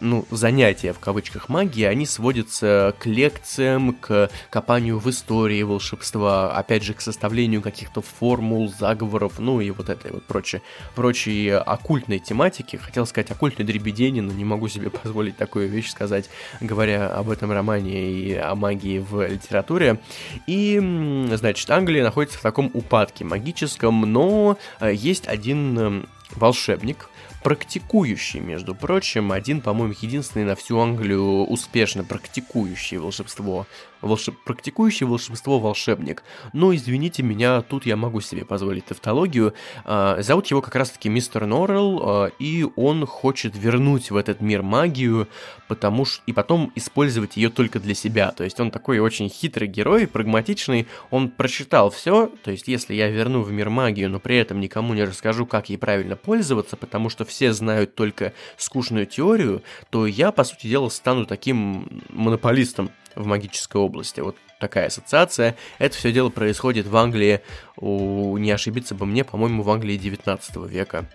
[0.00, 6.82] ну, занятия в кавычках магии, они сводятся к лекциям, к копанию в истории волшебства, опять
[6.82, 10.62] же, к составлению каких-то формул, заговоров, ну и вот этой вот прочее,
[10.94, 12.76] прочей оккультной тематики.
[12.76, 16.28] Хотел сказать оккультной дребедени, но не могу себе позволить такую вещь сказать,
[16.60, 20.00] говоря об этом романе и о магии в литературе.
[20.46, 27.08] И, значит, Англия находится в таком упадке магическом, но э, есть один волшебник,
[27.42, 33.66] практикующий, между прочим, один, по-моему, единственный на всю Англию успешно практикующий волшебство
[34.00, 34.34] волшеб...
[34.44, 36.22] практикующий волшебство волшебник.
[36.52, 39.54] Но, извините меня, тут я могу себе позволить тавтологию.
[39.84, 44.62] А, зовут его как раз-таки мистер Норрелл, а, и он хочет вернуть в этот мир
[44.62, 45.28] магию,
[45.68, 46.22] потому что...
[46.26, 48.32] и потом использовать ее только для себя.
[48.32, 53.08] То есть он такой очень хитрый герой, прагматичный, он прочитал все, то есть если я
[53.08, 57.10] верну в мир магию, но при этом никому не расскажу, как ей правильно пользоваться, потому
[57.10, 63.26] что все знают только скучную теорию, то я, по сути дела, стану таким монополистом в
[63.26, 64.20] магической области.
[64.20, 65.56] Вот такая ассоциация.
[65.78, 67.40] Это все дело происходит в Англии,
[67.76, 71.06] у, не ошибиться бы мне, по-моему, в Англии 19 века.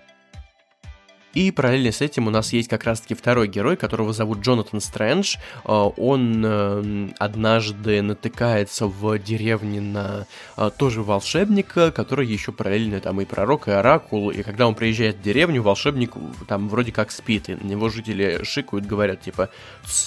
[1.34, 5.38] И параллельно с этим у нас есть как раз-таки второй герой, которого зовут Джонатан Стрэндж.
[5.63, 13.19] А, он э, однажды натыкается в деревне на а, тоже волшебника, который еще параллельно там
[13.19, 14.30] и пророк, и оракул.
[14.30, 16.13] И когда он приезжает в деревню, волшебник
[16.48, 19.50] там вроде как спит, и на него жители шикают, говорят типа,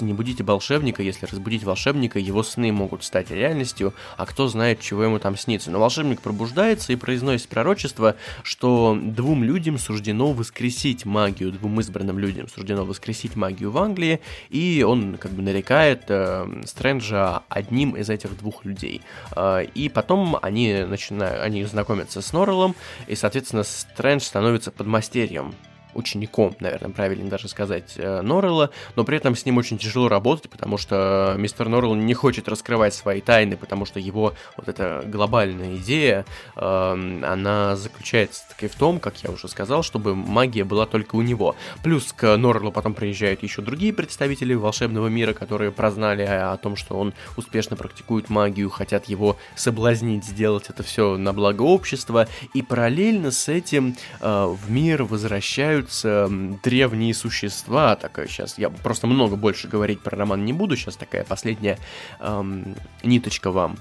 [0.01, 5.03] не будите волшебника, если разбудить волшебника, его сны могут стать реальностью, а кто знает, чего
[5.03, 5.73] ему там снится.
[5.73, 12.47] Но волшебник пробуждается и произносит пророчество, что двум людям суждено воскресить магию двум избранным людям
[12.49, 18.37] суждено воскресить магию в Англии, и он как бы нарекает э, Стрэнджа одним из этих
[18.39, 19.01] двух людей.
[19.35, 22.75] Э, и потом они начинают, они знакомятся с Норреллом,
[23.07, 25.55] и, соответственно, Стрэндж становится подмастерьем
[25.97, 30.51] учеником, наверное, правильно даже сказать, э, Норрелла, но при этом с ним очень тяжело работать,
[30.51, 35.77] потому что мистер Норрелл не хочет раскрывать свои тайны, потому что его вот эта глобальная
[35.77, 36.25] идея,
[36.57, 41.23] э, она заключается таки в том, как я уже сказал, чтобы магия была только у
[41.23, 41.57] него.
[41.83, 46.99] Плюс к Норреллу потом приезжают еще другие представители волшебного мира, которые прознали о том, что
[46.99, 53.31] он успешно практикует магию, хотят его соблазнить, сделать это все на благо общества, и параллельно
[53.31, 56.29] с этим э, в мир возвращают появляются
[56.63, 61.25] древние существа, такая сейчас, я просто много больше говорить про роман не буду, сейчас такая
[61.25, 61.79] последняя
[62.21, 63.77] эм, ниточка вам.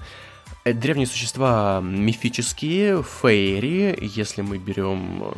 [0.64, 5.32] Э, древние существа мифические, фейри, если мы берем э,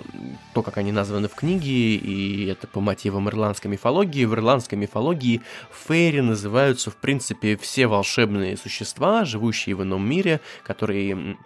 [0.55, 4.27] то, как они названы в книге, и это по мотивам ирландской мифологии.
[4.27, 5.41] В ирландской мифологии
[5.73, 11.37] фейри называются, в принципе, все волшебные существа, живущие в ином мире, которые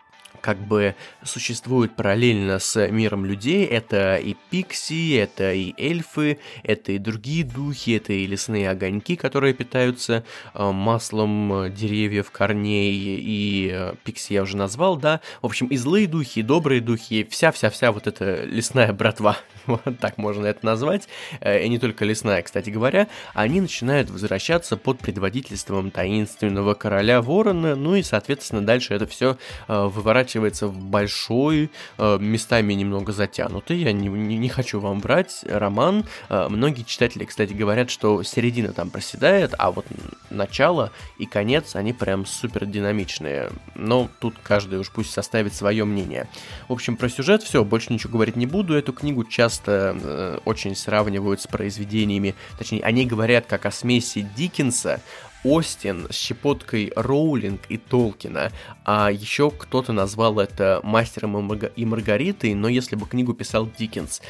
[0.42, 3.64] как бы существует параллельно с миром людей.
[3.64, 9.54] Это и пикси, это и эльфы, это и другие духи, это и лесные огоньки, которые
[9.54, 15.20] питаются э, маслом деревьев, корней, и э, пикси я уже назвал, да.
[15.40, 20.18] В общем, и злые духи, и добрые духи, вся-вся-вся вот эта лесная братва, вот так
[20.18, 21.08] можно это назвать,
[21.40, 27.76] э, и не только лесная, кстати говоря, они начинают возвращаться под предводительством таинственного короля ворона,
[27.76, 29.36] ну и, соответственно, дальше это все
[29.68, 36.04] выворачивается в большой, местами немного затянутый, я не, не, не хочу вам врать, роман.
[36.28, 39.86] Многие читатели, кстати, говорят, что середина там проседает, а вот
[40.30, 43.50] начало и конец, они прям супер динамичные.
[43.74, 46.28] Но тут каждый уж пусть составит свое мнение.
[46.68, 48.74] В общем, про сюжет все, больше ничего говорить не буду.
[48.74, 55.00] Эту книгу часто э, очень сравнивают с произведениями, точнее, они говорят как о смеси Диккенса,
[55.44, 58.52] Остин с щепоткой Роулинг и Толкина,
[58.84, 64.22] а еще кто-то назвал это мастером и Маргаритой, но если бы книгу писал Диккенс.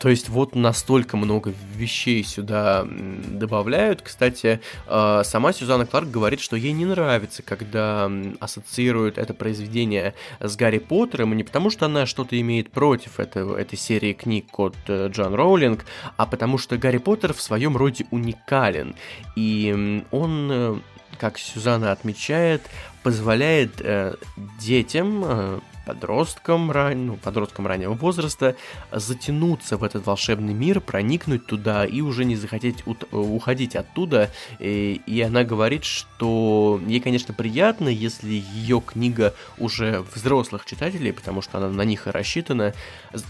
[0.00, 4.02] То есть вот настолько много вещей сюда добавляют.
[4.02, 10.56] Кстати, а, сама Сюзанна Кларк говорит, что ей не нравится, когда ассоциируют это произведение с
[10.56, 14.76] Гарри Поттером, и не потому что она что-то имеет против этого, этой серии книг от
[14.88, 15.84] э, Джон Роулинг,
[16.16, 18.94] а потому что Гарри Поттер в своем роде уникален,
[19.36, 20.78] и он Э,
[21.18, 22.62] как Сюзанна отмечает,
[23.02, 24.16] позволяет э,
[24.60, 27.06] детям э, подросткам, ран...
[27.06, 28.56] ну, подросткам раннего возраста
[28.92, 34.30] затянуться в этот волшебный мир, проникнуть туда и уже не захотеть уходить оттуда.
[34.58, 41.40] И, и она говорит, что ей, конечно, приятно, если ее книга уже взрослых читателей, потому
[41.40, 42.74] что она на них и рассчитана,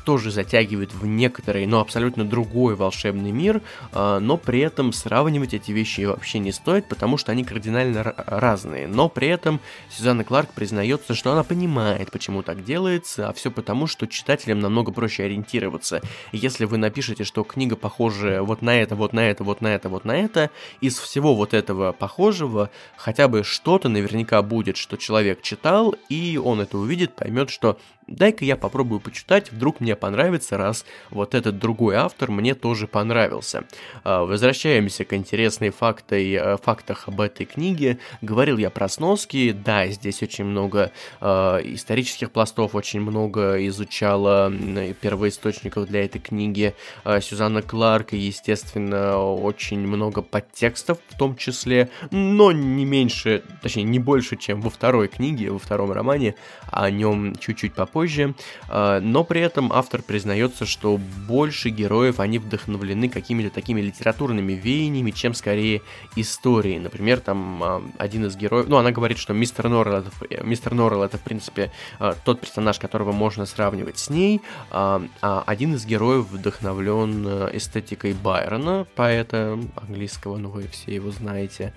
[0.04, 3.60] тоже затягивает в некоторый, но абсолютно другой волшебный мир,
[3.92, 8.86] а, но при этом сравнивать эти вещи вообще не стоит, потому что они кардинально разные.
[8.86, 13.86] Но при этом Сюзанна Кларк признается, что она понимает, почему так делается, а все потому,
[13.88, 16.00] что читателям намного проще ориентироваться.
[16.32, 19.88] Если вы напишете, что книга похожа вот на это, вот на это, вот на это,
[19.88, 25.42] вот на это, из всего вот этого похожего хотя бы что-то наверняка будет, что человек
[25.42, 30.84] читал, и он это увидит, поймет, что дай-ка я попробую почитать, вдруг мне понравится, раз
[31.10, 33.64] вот этот другой автор мне тоже понравился.
[34.04, 37.98] А, возвращаемся к интересной фактой, э, фактах об этой книге.
[38.22, 41.26] Говорил я про сноски, да, здесь очень много э,
[41.64, 44.52] исторических пластов, очень много изучала
[45.00, 46.74] первоисточников для этой книги.
[47.04, 53.84] Э, Сюзанна Кларк, и, естественно, очень много подтекстов в том числе, но не меньше, точнее,
[53.84, 56.34] не больше, чем во второй книге, во втором романе,
[56.70, 57.96] о нем чуть-чуть попозже.
[57.96, 58.34] Позже,
[58.68, 65.12] а, но при этом автор признается, что больше героев они вдохновлены какими-то такими литературными веяниями,
[65.12, 65.80] чем скорее
[66.14, 66.78] историей.
[66.78, 71.04] Например, там а, один из героев, ну, она говорит, что мистер Норрелл это, мистер Норрелл
[71.04, 75.00] это в принципе а, тот персонаж, которого можно сравнивать с ней, а
[75.46, 77.24] один из героев вдохновлен
[77.56, 81.72] эстетикой Байрона, поэта английского, ну вы все его знаете.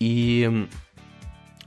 [0.00, 0.68] И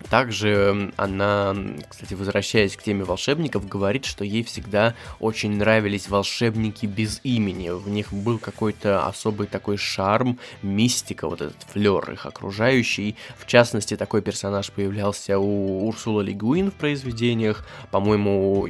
[0.09, 1.55] также она,
[1.87, 7.69] кстати, возвращаясь к теме волшебников, говорит, что ей всегда очень нравились волшебники без имени.
[7.69, 13.15] В них был какой-то особый такой шарм, мистика, вот этот флер их окружающий.
[13.37, 17.65] В частности, такой персонаж появлялся у Урсула Лигуин в произведениях.
[17.91, 18.67] По-моему,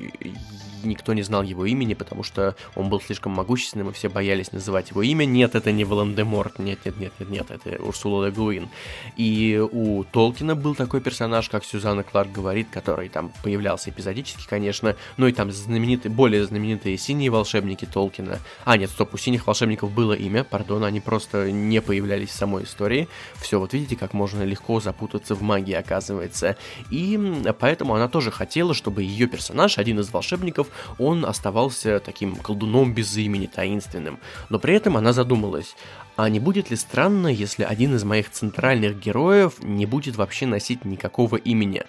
[0.84, 4.90] никто не знал его имени, потому что он был слишком могущественным, и все боялись называть
[4.92, 5.26] его имя.
[5.26, 8.70] Нет, это не Волан-де-Морт, нет, нет, нет, нет, это Урсула Легуин.
[9.18, 14.96] И у Толкина был такой персонаж, как Сюзанна Кларк говорит, который там появлялся эпизодически, конечно,
[15.18, 18.40] ну и там знаменитые, более знаменитые синие волшебники Толкина.
[18.66, 22.64] А, нет, стоп, у синих волшебников было имя, пардон, они просто не появлялись в самой
[22.64, 23.08] истории.
[23.36, 26.58] Все, вот видите, как можно легко запутаться в магии, оказывается.
[26.90, 27.20] И
[27.60, 33.16] поэтому она тоже хотела, чтобы ее персонаж, один из волшебников, он оставался таким колдуном без
[33.18, 34.20] имени, таинственным.
[34.50, 35.76] Но при этом она задумалась,
[36.16, 40.86] а не будет ли странно, если один из моих центральных героев не будет вообще носить
[40.86, 41.84] никакого имени?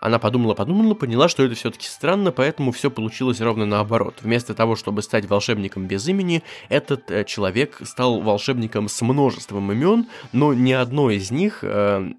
[0.00, 4.16] Она подумала-подумала, поняла, что это все-таки странно, поэтому все получилось ровно наоборот.
[4.22, 10.06] Вместо того, чтобы стать волшебником без имени, этот э, человек стал волшебником с множеством имен,
[10.32, 12.12] но ни одно из них, э,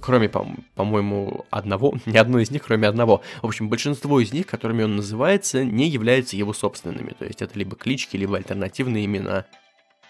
[0.00, 4.46] кроме, по- по-моему, одного, ни одно из них, кроме одного, в общем, большинство из них,
[4.46, 7.14] которыми он называется, не являются его собственными.
[7.16, 9.44] То есть это либо клички, либо альтернативные имена.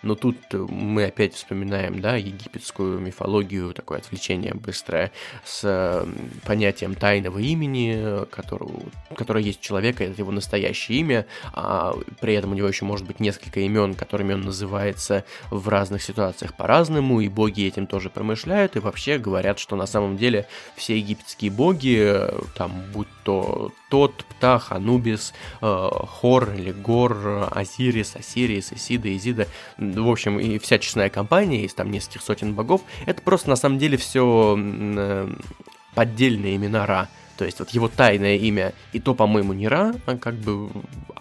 [0.02, 5.12] Но тут мы опять вспоминаем, да, египетскую мифологию, такое отвлечение быстрое,
[5.44, 6.06] с
[6.44, 8.80] понятием тайного имени, которого,
[9.14, 13.06] которое есть у человека, это его настоящее имя, а при этом у него еще может
[13.06, 18.76] быть несколько имен, которыми он называется в разных ситуациях по-разному, и боги этим тоже промышляют,
[18.76, 22.16] и вообще говорят, что на самом деле все египетские боги,
[22.56, 30.08] там, будь то тот, Птах, Анубис, э, Хор или Гор, Азирис, Осирис, Исида, Изида, в
[30.08, 33.96] общем, и вся честная компания, есть там нескольких сотен богов, это просто на самом деле
[33.96, 35.32] все э,
[35.94, 37.08] поддельные имена Ра.
[37.36, 40.70] То есть вот его тайное имя, и то, по-моему, не Ра, а как бы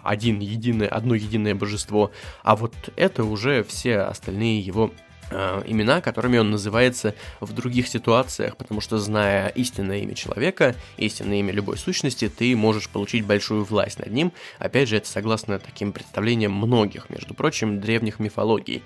[0.02, 2.10] один единое, одно единое божество,
[2.42, 4.90] а вот это уже все остальные его
[5.30, 11.40] э, имена, которыми он называется в других ситуациях, потому что зная истинное имя человека, истинное
[11.40, 14.32] имя любой сущности, ты можешь получить большую власть над ним.
[14.58, 18.82] Опять же, это согласно таким представлениям многих, между прочим, древних мифологий.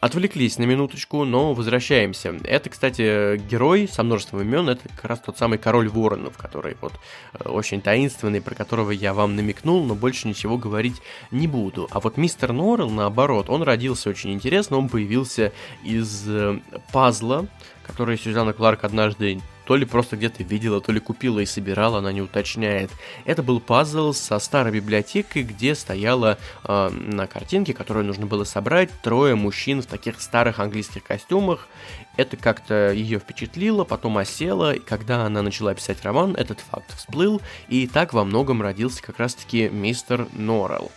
[0.00, 2.34] Отвлеклись на минуточку, но возвращаемся.
[2.44, 6.92] Это, кстати, герой со множеством имен, это как раз тот самый король воронов, который вот
[7.32, 11.88] э, очень таинственный, про которого я вам намекнул, но больше ничего говорить не буду.
[11.90, 16.60] А вот мистер Норрелл, наоборот, он родился очень интересно, он появился из э,
[16.92, 17.46] пазла,
[17.86, 22.12] который Сюзанна Кларк однажды то ли просто где-то видела, то ли купила и собирала, она
[22.12, 22.90] не уточняет.
[23.24, 28.90] Это был пазл со старой библиотекой, где стояла э, на картинке, которую нужно было собрать,
[29.02, 31.68] трое мужчин в таких старых английских костюмах.
[32.16, 37.42] Это как-то ее впечатлило, потом осело, и когда она начала писать роман, этот факт всплыл,
[37.68, 40.90] и так во многом родился как раз-таки мистер Норрелл.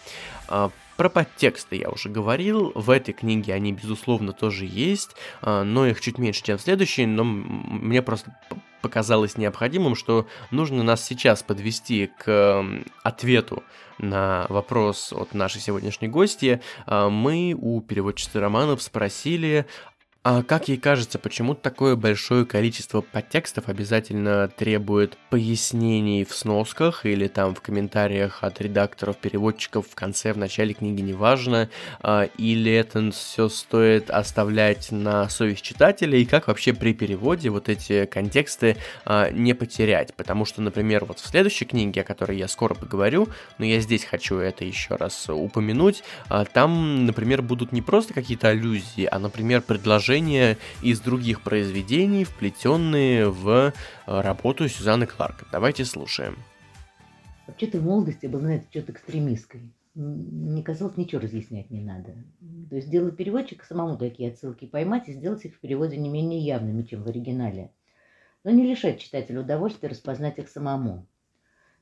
[1.00, 6.02] Про подтексты я уже говорил, в этой книге они, безусловно, тоже есть, а, но их
[6.02, 8.36] чуть меньше, чем в следующей, но мне просто
[8.82, 12.66] показалось необходимым, что нужно нас сейчас подвести к
[13.04, 13.64] ответу
[13.98, 16.62] на вопрос от нашей сегодняшней гости.
[16.86, 19.68] А, мы у переводчицы романов спросили,
[20.22, 27.30] а как ей кажется, почему такое большое количество подтекстов обязательно требует пояснений в сносках или
[27.30, 31.70] там в комментариях от редакторов, переводчиков в конце, в начале книги, неважно,
[32.02, 37.70] а, или это все стоит оставлять на совесть читателя, и как вообще при переводе вот
[37.70, 42.50] эти контексты а, не потерять, потому что, например, вот в следующей книге, о которой я
[42.50, 47.82] скоро поговорю, но я здесь хочу это еще раз упомянуть, а, там, например, будут не
[47.82, 53.72] просто какие-то аллюзии, а, например, предложения предложения из других произведений, вплетенные в э,
[54.08, 55.46] работу Сюзанны Кларк.
[55.52, 56.36] Давайте слушаем.
[57.46, 59.62] Вообще-то в молодости был, знаете, что-то экстремистской.
[59.94, 62.16] Мне казалось, ничего разъяснять не надо.
[62.72, 66.40] То есть сделать переводчика самому такие отсылки поймать и сделать их в переводе не менее
[66.40, 67.70] явными, чем в оригинале.
[68.44, 71.06] Но не лишать читателя удовольствия распознать их самому.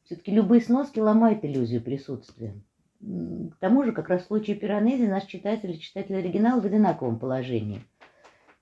[0.03, 2.55] Все-таки любые сноски ломают иллюзию присутствия.
[2.99, 7.19] К тому же, как раз в случае Пиранези, наш читатель и читатель оригинала в одинаковом
[7.19, 7.85] положении–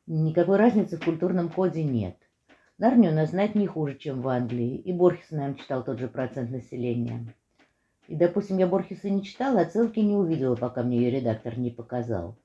[0.08, 2.16] Никакой разницы в культурном коде нет.
[2.78, 6.52] Нарнию нас знать не хуже, чем в Англии, и Борхес, наверное, читал тот же процент
[6.52, 7.34] населения.
[8.08, 12.38] И, допустим, я Борхеса не читала, ссылки не увидела, пока мне ее редактор не показал.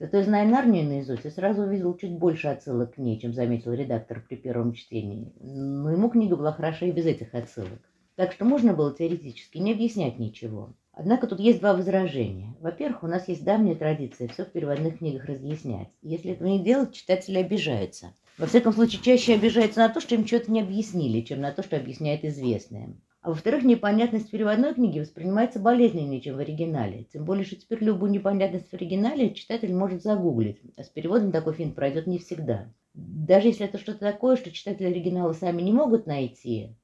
[0.00, 4.20] Зато, зная Нарнию наизусть, я сразу увидел чуть больше отсылок к ней, чем заметил редактор
[4.20, 5.32] при первом чтении.
[5.40, 7.80] Но ему книга была хороша и без этих отсылок.
[8.16, 10.74] Так что можно было теоретически не объяснять ничего.
[10.98, 12.56] Однако тут есть два возражения.
[12.58, 15.88] Во-первых, у нас есть давняя традиция все в переводных книгах разъяснять.
[16.00, 18.14] Если этого не делать, читатели обижаются.
[18.38, 21.62] Во всяком случае, чаще обижаются на то, что им что-то не объяснили, чем на то,
[21.62, 22.96] что объясняет известное.
[23.20, 27.04] А во-вторых, непонятность в переводной книги воспринимается болезненнее, чем в оригинале.
[27.12, 31.52] Тем более, что теперь любую непонятность в оригинале читатель может загуглить, а с переводом такой
[31.52, 32.72] финт пройдет не всегда.
[32.94, 36.74] Даже если это что-то такое, что читатели оригинала сами не могут найти,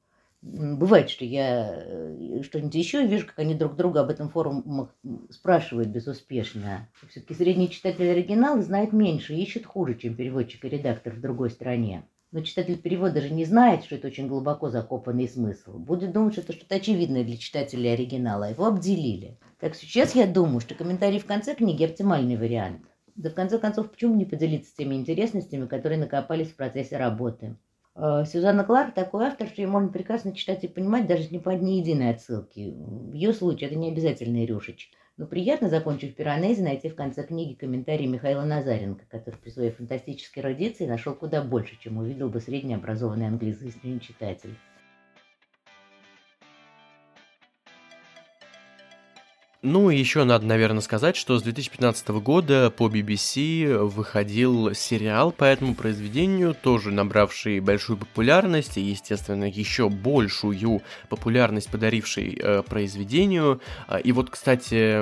[0.42, 4.92] Бывает, что я э, что-нибудь еще вижу, как они друг друга об этом форумах
[5.30, 6.88] спрашивают безуспешно.
[7.08, 12.04] Все-таки средний читатель оригинала знает меньше ищет хуже, чем переводчик и редактор в другой стране.
[12.32, 15.78] Но читатель перевода же не знает, что это очень глубоко закопанный смысл.
[15.78, 18.50] Будет думать, что это что-то очевидное для читателя оригинала.
[18.50, 19.38] Его обделили.
[19.60, 22.80] Так сейчас я думаю, что комментарий в конце книги оптимальный вариант.
[23.14, 27.54] Да в конце концов, почему не поделиться теми интересностями, которые накопались в процессе работы?
[27.94, 31.52] Э, Сюзанна Кларк такой автор, что ее можно прекрасно читать и понимать, даже не по
[31.52, 32.72] одни единой отсылке.
[32.72, 34.96] В ее случае это не обязательный рюшечки.
[35.18, 40.42] Но приятно, закончив пиранези, найти в конце книги комментарий Михаила Назаренко, который при своей фантастической
[40.42, 44.56] эрудиции нашел куда больше, чем увидел бы среднеобразованный англоязычный читатель.
[49.64, 55.44] Ну и еще надо, наверное, сказать, что с 2015 года по BBC выходил сериал по
[55.44, 63.60] этому произведению, тоже набравший большую популярность и, естественно, еще большую популярность подаривший э, произведению.
[63.86, 64.96] А, и вот, кстати...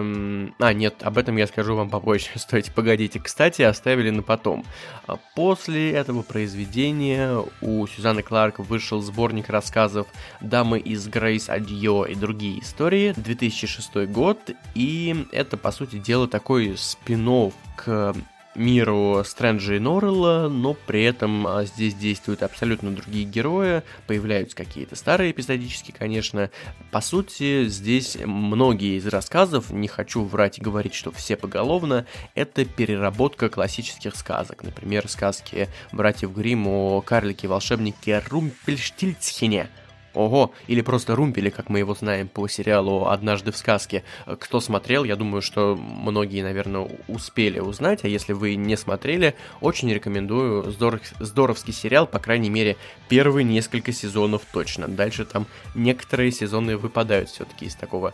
[0.63, 2.27] А, нет, об этом я скажу вам попозже.
[2.37, 3.19] Стойте, погодите.
[3.19, 4.67] Кстати, оставили на потом.
[5.07, 10.07] А, после этого произведения у Сюзанны Кларк вышел сборник рассказов
[10.43, 13.15] «Дамы из Грейс Адьо» и другие истории.
[13.17, 18.15] 2006 год, и это, по сути дела, такой спин к
[18.55, 24.97] миру Стрэнджа и Норрелла, но при этом а, здесь действуют абсолютно другие герои, появляются какие-то
[24.97, 26.51] старые эпизодически, конечно.
[26.91, 32.65] По сути, здесь многие из рассказов, не хочу врать и говорить, что все поголовно, это
[32.65, 34.65] переработка классических сказок.
[34.65, 39.69] Например, сказки братьев Гримм о карлике-волшебнике Румпельштильцхене–
[40.15, 44.03] Ого, или просто Румпели, как мы его знаем по сериалу «Однажды в сказке».
[44.27, 49.93] Кто смотрел, я думаю, что многие, наверное, успели узнать, а если вы не смотрели, очень
[49.93, 51.01] рекомендую здоров...
[51.21, 52.77] здоровский сериал, по крайней мере,
[53.09, 54.89] первые несколько сезонов точно.
[54.89, 58.13] Дальше там некоторые сезоны выпадают все-таки из такого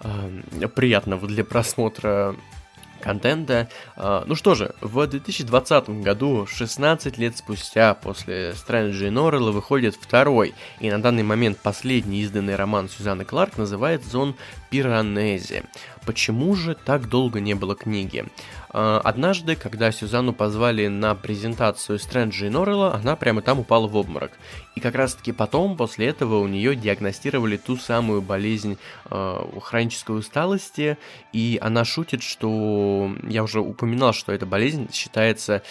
[0.00, 2.36] э, приятного для просмотра
[3.00, 3.68] контента.
[3.96, 10.54] А, ну что же, в 2020 году, 16 лет спустя после и Норрелла, выходит второй
[10.80, 14.34] и на данный момент последний изданный роман Сюзанны Кларк называется он
[14.70, 15.64] «Пиранези».
[16.06, 18.24] Почему же так долго не было книги?
[18.70, 23.96] А, однажды, когда Сюзанну позвали на презентацию Стрэнджа и Норрелла, она прямо там упала в
[23.96, 24.32] обморок.
[24.74, 28.78] И как раз таки потом, после этого, у нее диагностировали ту самую болезнь
[29.10, 30.98] э, хронической усталости,
[31.32, 35.62] и она шутит, что я уже упоминал, что эта болезнь считается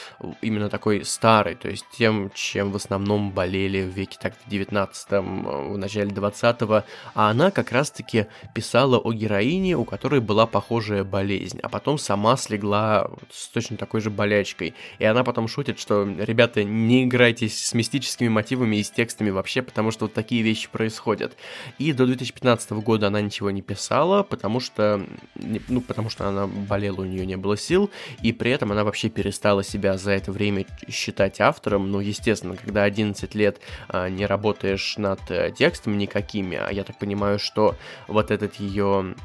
[0.41, 5.78] именно такой старой, то есть тем, чем в основном болели в веке так 19 в
[5.78, 6.84] начале 20-го,
[7.14, 12.36] а она как раз-таки писала о героине, у которой была похожая болезнь, а потом сама
[12.38, 12.86] слегла
[13.31, 14.73] с точно такой же болячкой.
[14.99, 19.61] И она потом шутит, что, ребята, не играйте с мистическими мотивами и с текстами вообще,
[19.61, 21.35] потому что вот такие вещи происходят.
[21.77, 27.01] И до 2015 года она ничего не писала, потому что, ну, потому что она болела,
[27.01, 27.89] у нее не было сил,
[28.21, 31.91] и при этом она вообще перестала себя за это время считать автором.
[31.91, 36.97] Ну, естественно, когда 11 лет а, не работаешь над э, текстом никакими, а я так
[36.99, 37.75] понимаю, что
[38.07, 39.15] вот этот ее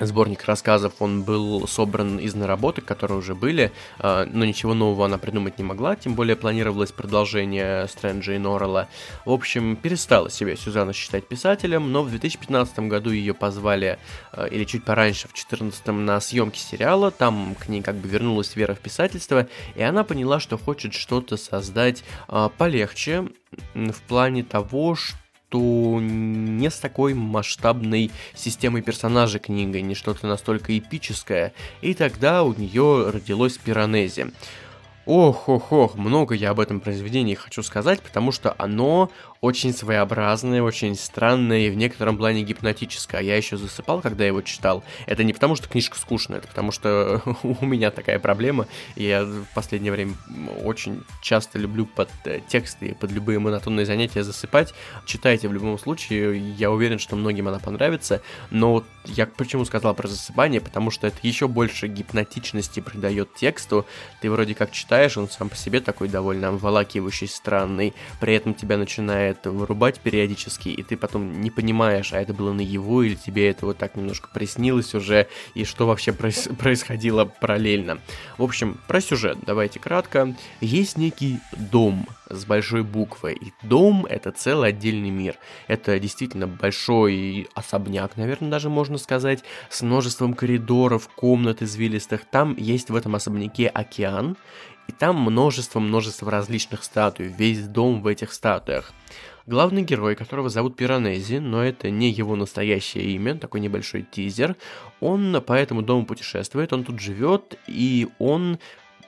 [0.00, 5.18] Сборник рассказов, он был собран из наработок, которые уже были, а, но ничего нового она
[5.18, 8.88] придумать не могла, тем более планировалось продолжение Стрэнджа и Норрелла.
[9.24, 13.98] В общем, перестала себя Сюзанна считать писателем, но в 2015 году ее позвали,
[14.32, 18.54] а, или чуть пораньше, в 2014 на съемки сериала, там к ней как бы вернулась
[18.54, 23.28] вера в писательство, и она поняла, что хочет что-то создать а, полегче,
[23.74, 25.16] в плане того, что
[25.48, 32.52] что не с такой масштабной системой персонажей книгой, не что-то настолько эпическое, и тогда у
[32.54, 34.32] нее родилось Пиранези.
[35.06, 39.10] Ох, ох, ох, много я об этом произведении хочу сказать, потому что оно
[39.40, 43.20] очень своеобразное, очень странное и в некотором плане гипнотическое.
[43.20, 44.82] А я еще засыпал, когда его читал.
[45.06, 48.66] Это не потому, что книжка скучная, это потому, что у меня такая проблема.
[48.96, 50.14] И я в последнее время
[50.64, 54.74] очень часто люблю под э, тексты и под любые монотонные занятия засыпать.
[55.06, 58.22] Читайте в любом случае, я уверен, что многим она понравится.
[58.50, 60.60] Но я почему сказал про засыпание?
[60.60, 63.86] Потому что это еще больше гипнотичности придает тексту.
[64.20, 67.94] Ты вроде как читаешь, он сам по себе такой довольно обволакивающий, странный.
[68.20, 72.52] При этом тебя начинает начинает вырубать периодически, и ты потом не понимаешь, а это было
[72.52, 77.98] наяву, или тебе это вот так немножко приснилось уже, и что вообще проис- происходило параллельно.
[78.38, 80.34] В общем, про сюжет давайте кратко.
[80.60, 85.36] Есть некий дом с большой буквой, и дом— это целый отдельный мир.
[85.66, 92.24] Это действительно большой особняк, наверное, даже можно сказать, с множеством коридоров, комнат извилистых.
[92.30, 94.36] Там есть в этом особняке океан,
[94.88, 98.92] и там множество-множество различных статуй, весь дом в этих статуях.
[99.46, 104.56] Главный герой, которого зовут Пиранези, но это не его настоящее имя, такой небольшой тизер,
[105.00, 108.58] он по этому дому путешествует, он тут живет, и он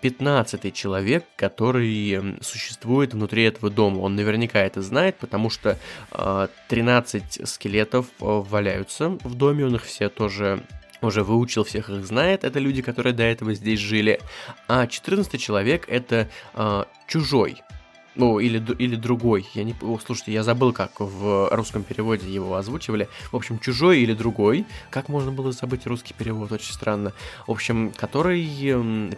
[0.01, 3.99] 15 человек, который существует внутри этого дома.
[3.99, 5.79] Он наверняка это знает, потому что
[6.13, 10.63] э, 13 скелетов э, валяются в доме, он их все тоже
[11.03, 14.21] уже выучил, всех их знает, это люди, которые до этого здесь жили.
[14.69, 17.63] А 14 человек это э, чужой,
[18.17, 19.47] ну, или, или другой.
[19.55, 19.75] Я не...
[19.83, 23.09] О, слушайте, я забыл, как в русском переводе его озвучивали.
[23.31, 24.67] В общем, чужой или другой.
[24.91, 26.51] Как можно было забыть русский перевод?
[26.51, 27.13] Очень странно.
[27.47, 28.45] В общем, который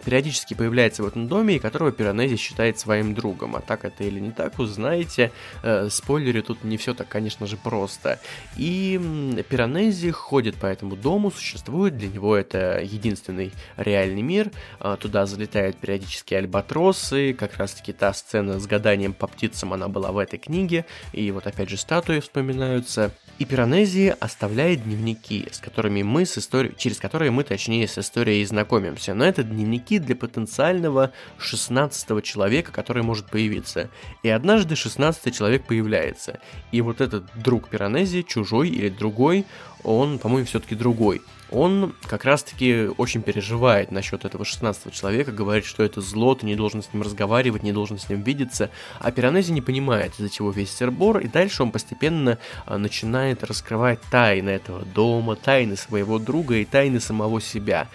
[0.05, 3.55] периодически появляется в этом доме и которого Пиранези считает своим другом.
[3.55, 5.31] А так это или не так, узнаете.
[5.63, 8.19] Э, спойлеры, тут не все так, конечно же, просто.
[8.57, 11.97] И Пиранези ходит по этому дому, существует.
[11.97, 14.51] Для него это единственный реальный мир.
[14.79, 17.33] Э, туда залетают периодически альбатросы.
[17.33, 21.31] Как раз-таки та сцена с годами гаданием по птицам она была в этой книге, и
[21.31, 23.11] вот опять же статуи вспоминаются.
[23.39, 28.45] И Пиранези оставляет дневники, с которыми мы с историей, через которые мы, точнее, с историей
[28.45, 29.13] знакомимся.
[29.13, 33.89] Но это дневники для потенциального 16 человека, который может появиться.
[34.21, 36.39] И однажды 16 человек появляется.
[36.71, 39.45] И вот этот друг Пиранези, чужой или другой,
[39.83, 41.21] он, по-моему, все-таки другой.
[41.51, 46.55] Он как раз-таки очень переживает насчет этого 16 человека, говорит, что это зло, ты не
[46.55, 50.51] должен с ним разговаривать, не должен с ним видеться, а Пиранези не понимает, из-за чего
[50.51, 56.55] весь сербор, и дальше он постепенно а, начинает раскрывать тайны этого дома, тайны своего друга
[56.55, 57.87] и тайны самого себя.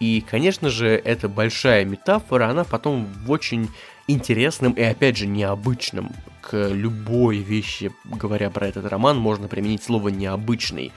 [0.00, 3.70] И, конечно же, эта большая метафора, она потом в очень
[4.06, 6.10] интересным и, опять же, необычным.
[6.40, 10.92] К любой вещи, говоря про этот роман, можно применить слово «необычный».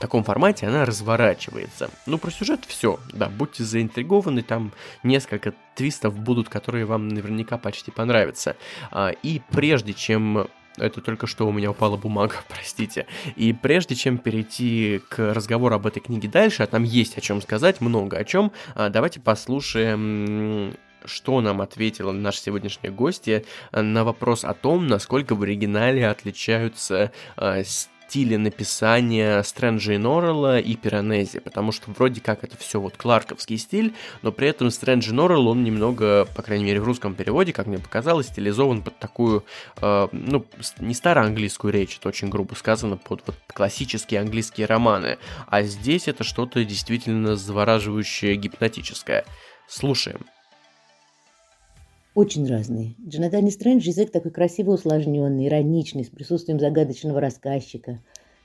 [0.00, 1.90] В таком формате она разворачивается.
[2.06, 4.72] Ну, про сюжет все, да, будьте заинтригованы, там
[5.02, 8.56] несколько твистов будут, которые вам наверняка почти понравятся.
[8.90, 10.48] А, и прежде чем
[10.78, 13.06] это только что у меня упала бумага, простите.
[13.36, 17.42] И прежде чем перейти к разговору об этой книге дальше, а там есть о чем
[17.42, 23.42] сказать, много о чем, а, давайте послушаем что нам ответила наша сегодняшняя гостья
[23.72, 27.62] на вопрос о том, насколько в оригинале отличаются э,
[28.10, 33.56] стиле написания Стрэнджа и Норрелла и Пиранези, потому что вроде как это все вот кларковский
[33.56, 37.52] стиль, но при этом Стрэндж и Норрелл, он немного, по крайней мере в русском переводе,
[37.52, 39.44] как мне показалось, стилизован под такую,
[39.80, 40.44] э, ну,
[40.80, 46.24] не староанглийскую речь, это очень грубо сказано, под вот классические английские романы, а здесь это
[46.24, 49.24] что-то действительно завораживающее, гипнотическое.
[49.68, 50.26] Слушаем.
[52.14, 52.96] Очень разные.
[53.06, 58.02] Джонатан Стрэндж язык такой красиво усложненный, ироничный, с присутствием загадочного рассказчика.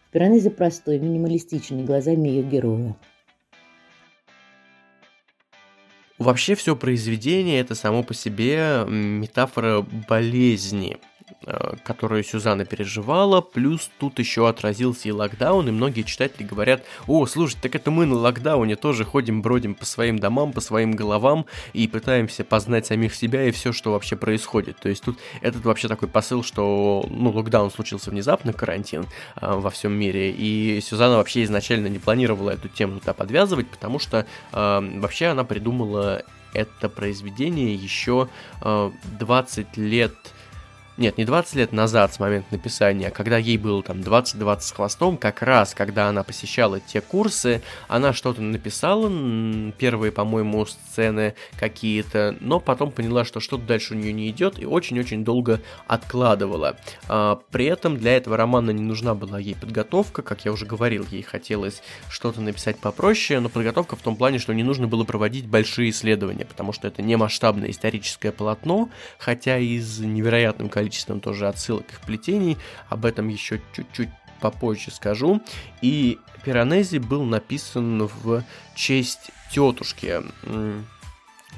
[0.08, 2.96] В Пиранезе простой, минималистичный, глазами ее героя.
[6.20, 10.98] Вообще все произведение это само по себе метафора болезни,
[11.84, 17.58] которую Сюзанна переживала, плюс тут еще отразился и локдаун, и многие читатели говорят, о, слушай,
[17.62, 21.88] так это мы на локдауне тоже ходим, бродим по своим домам, по своим головам и
[21.88, 24.78] пытаемся познать самих себя и все, что вообще происходит.
[24.78, 29.06] То есть тут этот вообще такой посыл, что, ну, локдаун случился внезапно, карантин
[29.40, 34.00] э, во всем мире, и Сюзанна вообще изначально не планировала эту тему туда подвязывать, потому
[34.00, 36.24] что э, вообще она придумала
[36.54, 38.30] это произведение еще
[38.62, 40.14] э, 20 лет
[40.98, 44.72] нет, не 20 лет назад с момента написания, а когда ей было там 20-20 с
[44.72, 49.12] хвостом, как раз когда она посещала те курсы, она что-то написала,
[49.78, 54.66] первые, по-моему, сцены какие-то, но потом поняла, что что-то дальше у нее не идет и
[54.66, 56.78] очень-очень долго откладывала.
[57.10, 61.06] А, при этом для этого романа не нужна была ей подготовка, как я уже говорил,
[61.12, 65.46] ей хотелось что-то написать попроще, но подготовка в том плане, что не нужно было проводить
[65.46, 71.20] большие исследования, потому что это не масштабное историческое полотно, хотя и с невероятным количеством количеством
[71.20, 72.58] тоже отсылок и плетений,
[72.90, 74.10] об этом еще чуть-чуть
[74.40, 75.42] попозже скажу.
[75.82, 78.44] И Пиранези был написан в
[78.76, 80.22] честь тетушки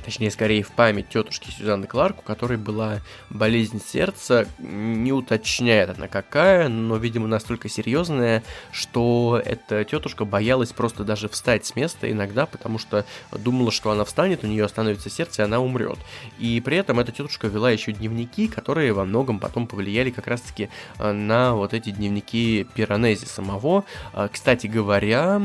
[0.05, 6.07] точнее, скорее в память тетушки Сюзанны Кларк, у которой была болезнь сердца, не уточняет она
[6.07, 12.45] какая, но, видимо, настолько серьезная, что эта тетушка боялась просто даже встать с места иногда,
[12.45, 15.99] потому что думала, что она встанет, у нее остановится сердце, и она умрет.
[16.39, 20.69] И при этом эта тетушка вела еще дневники, которые во многом потом повлияли как раз-таки
[20.99, 23.85] э, на вот эти дневники Пиранези самого.
[24.13, 25.41] А, кстати говоря,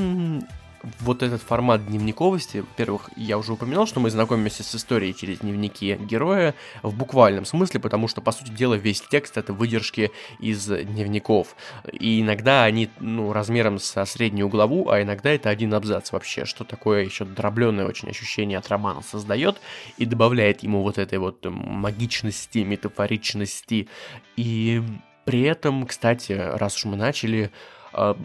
[1.00, 5.96] вот этот формат дневниковости, во-первых, я уже упоминал, что мы знакомимся с историей через дневники
[5.96, 11.56] героя в буквальном смысле, потому что, по сути дела, весь текст это выдержки из дневников.
[11.92, 16.64] И иногда они, ну, размером со среднюю главу, а иногда это один абзац вообще, что
[16.64, 19.60] такое еще дробленное очень ощущение от романа создает
[19.98, 23.88] и добавляет ему вот этой вот магичности, метафоричности.
[24.36, 24.82] И
[25.24, 27.50] при этом, кстати, раз уж мы начали,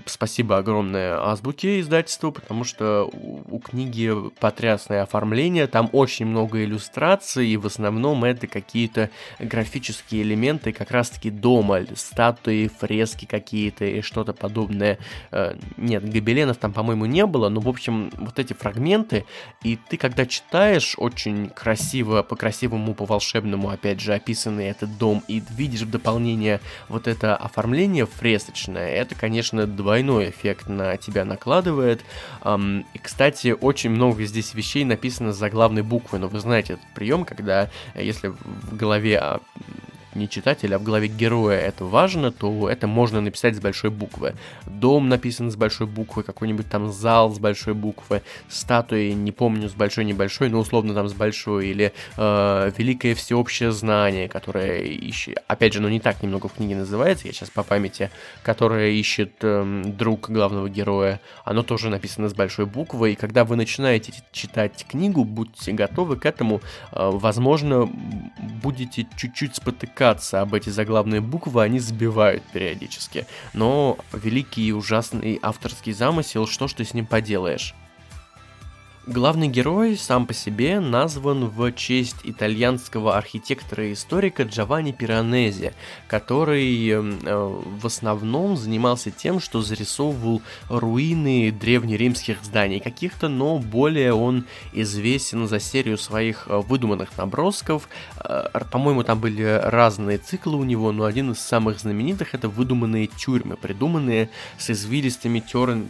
[0.06, 7.58] спасибо огромное Азбуке издательству, потому что у книги потрясное оформление, там очень много иллюстраций, и
[7.58, 9.10] в основном это какие-то
[9.40, 15.00] графические элементы как раз-таки дома, статуи, фрески какие-то и что-то подобное.
[15.32, 19.26] Э, нет, гобеленов там, по-моему, не было, но, в общем, вот эти фрагменты,
[19.64, 25.82] и ты, когда читаешь, очень красиво, по-красивому, по-волшебному, опять же, описанный этот дом, и видишь
[25.82, 26.60] в дополнение
[26.90, 32.04] вот это оформление фресочное, это, конечно, конечно, двойной эффект на тебя накладывает.
[32.46, 37.26] И, кстати, очень много здесь вещей написано за главной буквой, но вы знаете этот прием,
[37.26, 39.40] когда э, если в голове а,
[40.18, 44.36] не читателя, а в голове героя это важно, то это можно написать с большой буквы.
[44.66, 49.74] Дом написан с большой буквы, какой-нибудь там зал с большой буквы, статуи, не помню, с
[49.74, 55.82] большой-небольшой, но условно там с большой, или э, великое всеобщее знание, которое ищет, опять же,
[55.82, 58.10] ну не так немного в книге называется, я сейчас по памяти,
[58.44, 63.56] которое ищет э, друг главного героя, оно тоже написано с большой буквы, и когда вы
[63.56, 66.62] начинаете читать книгу, будьте готовы к этому,
[66.92, 67.90] э, возможно,
[68.62, 73.26] будете чуть-чуть спотыкаться спотыкаться об эти заглавные буквы, они сбивают периодически.
[73.54, 77.74] Но великий и ужасный авторский замысел, что ж ты с ним поделаешь?
[79.08, 85.72] Главный герой сам по себе назван в честь итальянского архитектора и историка Джованни Пиранези,
[86.10, 94.14] который эм, э, в основном занимался тем, что зарисовывал руины древнеримских зданий каких-то, но более
[94.14, 94.44] он
[94.74, 97.88] известен за серию своих э, выдуманных набросков.
[98.20, 103.08] Э, по-моему, там были разные циклы у него, но один из самых знаменитых это выдуманные
[103.08, 105.40] тюрьмы, придуманные с извилистыми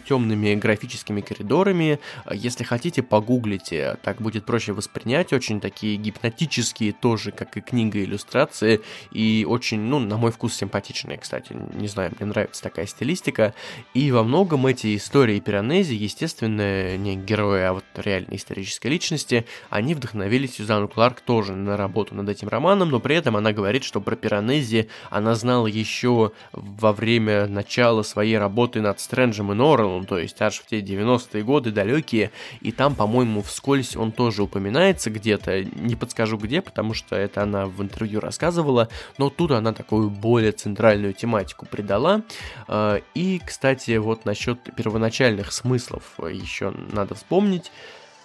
[0.08, 2.00] темными графическими коридорами.
[2.32, 8.82] Если хотите, погуглите, так будет проще воспринять, очень такие гипнотические тоже, как и книга иллюстрации,
[9.12, 13.54] и очень, ну, на мой вкус симпатичные, кстати, не знаю, мне нравится такая стилистика,
[13.94, 19.96] и во многом эти истории Пиранези, естественно, не герои, а вот реальные исторические личности, они
[19.96, 24.02] вдохновили Сюзанну Кларк тоже на работу над этим романом, но при этом она говорит, что
[24.02, 30.18] про Пиранези она знала еще во время начала своей работы над Стрэнджем и Норреллом, то
[30.18, 32.32] есть аж в те 90-е годы далекие,
[32.62, 37.68] и там, по-моему, вскользь он тоже упоминается где-то, не подскажу где, потому что это она
[37.68, 42.24] в интервью рассказывала, но тут она такую более центральную тематику придала.
[42.68, 47.72] А, и, кстати, вот насчет первоначальных смыслов еще надо вспомнить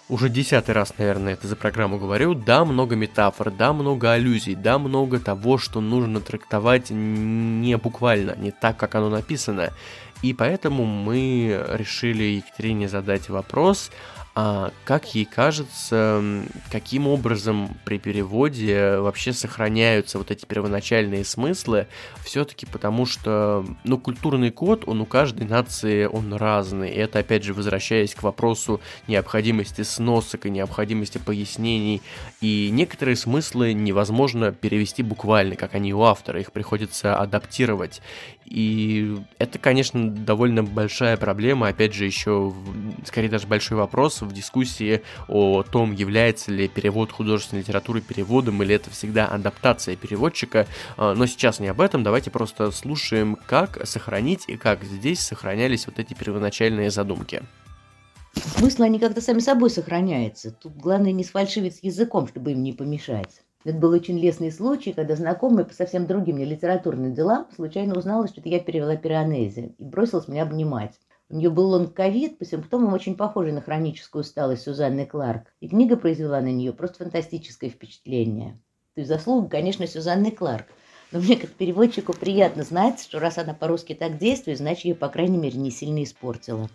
[0.09, 4.77] уже десятый раз, наверное, это за программу говорю, да, много метафор, да, много аллюзий, да,
[4.77, 9.71] много того, что нужно трактовать не буквально, не так, как оно написано.
[10.21, 13.91] И поэтому мы решили Екатерине задать вопрос,
[14.35, 16.23] а как ей кажется,
[16.71, 21.85] каким образом при переводе вообще сохраняются вот эти первоначальные смыслы,
[22.23, 27.43] все-таки потому что, ну, культурный код, он у каждой нации, он разный, и это, опять
[27.43, 32.01] же, возвращаясь к вопросу необходимости сносок и необходимости пояснений,
[32.41, 38.01] и некоторые смыслы невозможно перевести буквально, как они у автора, их приходится адаптировать,
[38.45, 42.51] и это, конечно, довольно большая проблема, опять же, еще,
[43.05, 48.75] скорее даже большой вопрос в дискуссии о том, является ли перевод художественной литературы переводом или
[48.75, 50.67] это всегда адаптация переводчика.
[50.97, 55.87] А, но сейчас не об этом, давайте просто слушаем, как сохранить и как здесь сохранялись
[55.87, 57.43] вот эти первоначальные задумки.
[58.33, 60.51] Смысл они как-то сами собой сохраняются.
[60.51, 63.41] Тут главное не сфальшивить с языком, чтобы им не помешать.
[63.63, 68.27] Это был очень лестный случай, когда знакомый по совсем другим мне литературным делам случайно узнала,
[68.27, 70.99] что я перевела пиранези и бросилась меня обнимать.
[71.33, 75.51] У нее был лонг-ковид, по симптомам очень похожий на хроническую усталость Сюзанны Кларк.
[75.61, 78.61] И книга произвела на нее просто фантастическое впечатление.
[78.93, 80.67] То есть заслуга, конечно, Сюзанны Кларк.
[81.11, 85.09] Но мне как переводчику приятно знать, что раз она по-русски так действует, значит, ее, по
[85.09, 86.69] крайней мере, не сильно испортила.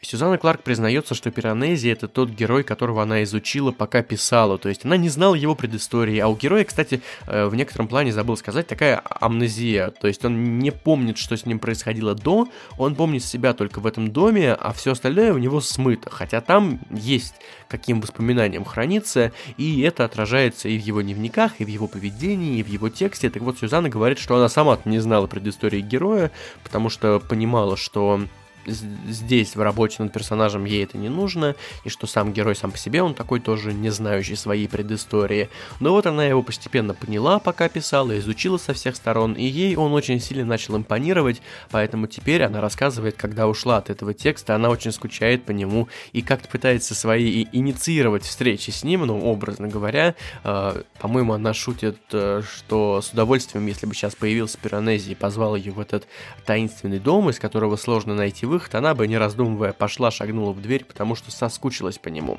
[0.00, 4.56] Сюзанна Кларк признается, что Пиранези это тот герой, которого она изучила, пока писала.
[4.56, 6.18] То есть она не знала его предыстории.
[6.18, 9.90] А у героя, кстати, э, в некотором плане забыл сказать, такая амнезия.
[9.90, 13.86] То есть он не помнит, что с ним происходило до, он помнит себя только в
[13.86, 16.10] этом доме, а все остальное у него смыто.
[16.10, 17.34] Хотя там есть
[17.66, 22.62] каким воспоминанием хранится, и это отражается и в его дневниках, и в его поведении, и
[22.62, 23.30] в его тексте.
[23.30, 26.30] Так вот, Сюзанна говорит, что она сама не знала предыстории героя,
[26.62, 28.22] потому что понимала, что
[28.66, 31.54] здесь в работе над персонажем ей это не нужно,
[31.84, 35.48] и что сам герой сам по себе, он такой тоже не знающий своей предыстории.
[35.80, 39.92] Но вот она его постепенно поняла, пока писала, изучила со всех сторон, и ей он
[39.92, 44.92] очень сильно начал импонировать, поэтому теперь она рассказывает, когда ушла от этого текста, она очень
[44.92, 50.82] скучает по нему и как-то пытается свои инициировать встречи с ним, ну, образно говоря, э,
[50.98, 55.72] по-моему, она шутит, э, что с удовольствием, если бы сейчас появился Пиранези и позвал ее
[55.72, 56.06] в этот
[56.44, 60.60] таинственный дом, из которого сложно найти выход, выход, она бы, не раздумывая, пошла, шагнула в
[60.60, 62.38] дверь, потому что соскучилась по нему.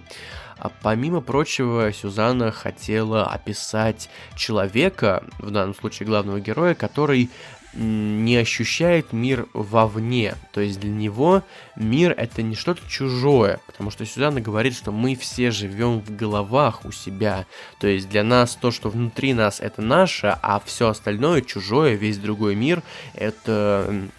[0.58, 7.30] А помимо прочего, Сюзанна хотела описать человека, в данном случае главного героя, который
[7.74, 10.36] не ощущает мир вовне.
[10.52, 11.44] То есть для него
[11.76, 16.84] мир это не что-то чужое, потому что Сюзанна говорит, что мы все живем в головах
[16.84, 17.46] у себя.
[17.80, 22.18] То есть для нас то, что внутри нас, это наше, а все остальное чужое, весь
[22.18, 22.82] другой мир,
[23.14, 24.10] это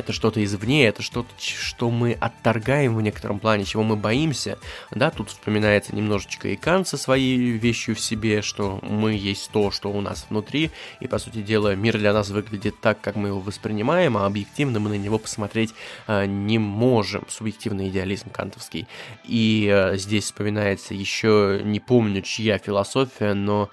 [0.00, 4.58] это что-то извне, это что-то, что мы отторгаем в некотором плане, чего мы боимся.
[4.90, 9.70] Да, тут вспоминается немножечко и Кан со своей вещью в себе, что мы есть то,
[9.70, 10.70] что у нас внутри,
[11.00, 14.80] и, по сути дела, мир для нас выглядит так, как мы его воспринимаем, а объективно
[14.80, 15.74] мы на него посмотреть
[16.06, 17.24] э, не можем.
[17.28, 18.86] Субъективный идеализм кантовский.
[19.24, 23.70] И э, здесь вспоминается еще, не помню, чья философия, но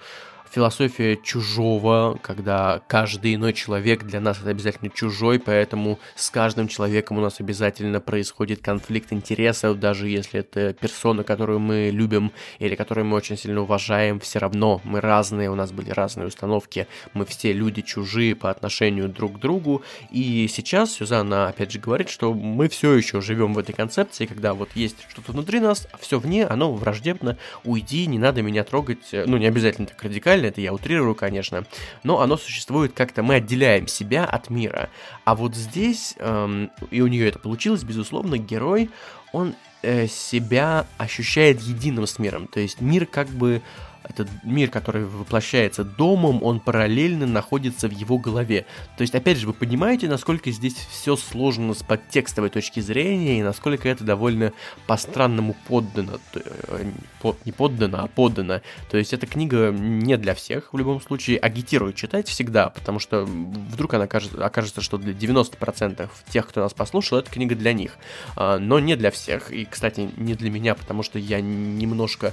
[0.50, 7.18] философия чужого, когда каждый иной человек для нас это обязательно чужой, поэтому с каждым человеком
[7.18, 13.06] у нас обязательно происходит конфликт интересов, даже если это персона, которую мы любим или которую
[13.06, 17.52] мы очень сильно уважаем, все равно мы разные, у нас были разные установки, мы все
[17.52, 22.68] люди чужие по отношению друг к другу, и сейчас Сюзанна опять же говорит, что мы
[22.68, 26.46] все еще живем в этой концепции, когда вот есть что-то внутри нас, а все вне,
[26.46, 31.14] оно враждебно, уйди, не надо меня трогать, ну не обязательно так радикально, это я утрирую,
[31.14, 31.64] конечно,
[32.02, 34.90] но оно существует как-то, мы отделяем себя от мира.
[35.24, 38.90] А вот здесь, эм, и у нее это получилось, безусловно, герой,
[39.32, 43.62] он э, себя ощущает единым с миром, то есть мир как бы
[44.08, 48.66] этот мир, который воплощается домом, он параллельно находится в его голове.
[48.96, 53.42] То есть, опять же, вы понимаете, насколько здесь все сложно с подтекстовой точки зрения, и
[53.42, 54.52] насколько это довольно
[54.86, 56.18] по-странному поддано.
[56.34, 56.90] Э,
[57.20, 58.62] под, не поддано, а поддано.
[58.90, 63.24] То есть, эта книга не для всех, в любом случае, агитирую читать всегда, потому что
[63.24, 67.96] вдруг она окажется, окажется что для 90% тех, кто нас послушал, эта книга для них.
[68.36, 69.50] А, но не для всех.
[69.50, 72.32] И, кстати, не для меня, потому что я немножко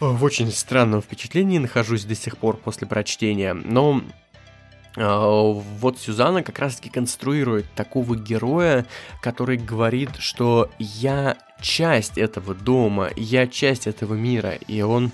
[0.00, 4.02] в очень странном впечатлении нахожусь до сих пор после прочтения, но
[4.96, 8.86] а, вот Сюзанна как раз-таки конструирует такого героя,
[9.22, 15.12] который говорит, что я часть этого дома, я часть этого мира, и он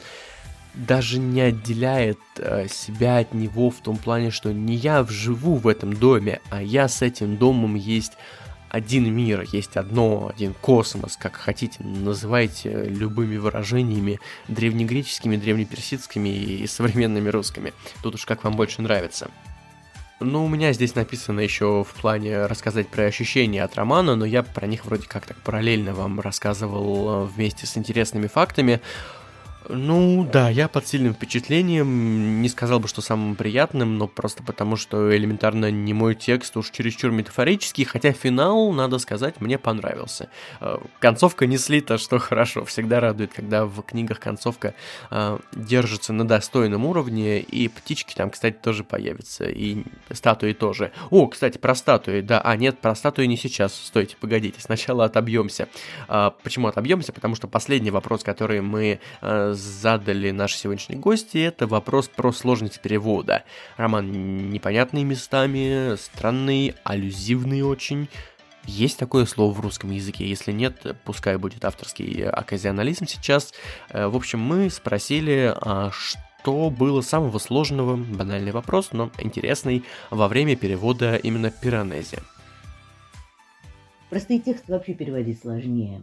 [0.75, 5.67] даже не отделяет э, себя от него в том плане, что не я живу в
[5.67, 8.13] этом доме, а я с этим домом есть
[8.69, 17.29] один мир, есть одно, один космос, как хотите, называйте любыми выражениями древнегреческими, древнеперсидскими и современными
[17.29, 17.73] русскими.
[18.03, 19.31] Тут уж как вам больше нравится.
[20.19, 24.43] Ну, у меня здесь написано еще в плане рассказать про ощущения от романа, но я
[24.43, 28.81] про них вроде как так параллельно вам рассказывал э, вместе с интересными фактами.
[29.69, 34.77] Ну да, я под сильным впечатлением, не сказал бы, что самым приятным, но просто потому,
[34.77, 40.29] что элементарно не мой текст уж чересчур метафорический, хотя финал, надо сказать, мне понравился.
[40.61, 44.75] Э, концовка не слита, что хорошо, всегда радует, когда в книгах концовка
[45.11, 50.93] э, держится на достойном уровне, и птички там, кстати, тоже появятся, и статуи тоже.
[51.11, 55.69] О, кстати, про статуи, да, а нет, про статуи не сейчас, стойте, погодите, сначала отобьемся.
[56.09, 57.13] Э, почему отобьемся?
[57.13, 59.01] Потому что последний вопрос, который мы
[59.57, 63.45] задали наши сегодняшние гости, это вопрос про сложность перевода.
[63.77, 68.09] Роман непонятный местами, странный, аллюзивный очень.
[68.65, 70.29] Есть такое слово в русском языке?
[70.29, 73.55] Если нет, пускай будет авторский оказионализм сейчас.
[73.91, 80.29] Э, в общем, мы спросили, а что было самого сложного, банальный вопрос, но интересный, во
[80.29, 82.19] время перевода именно пиранези.
[84.11, 86.03] Простые тексты вообще переводить сложнее.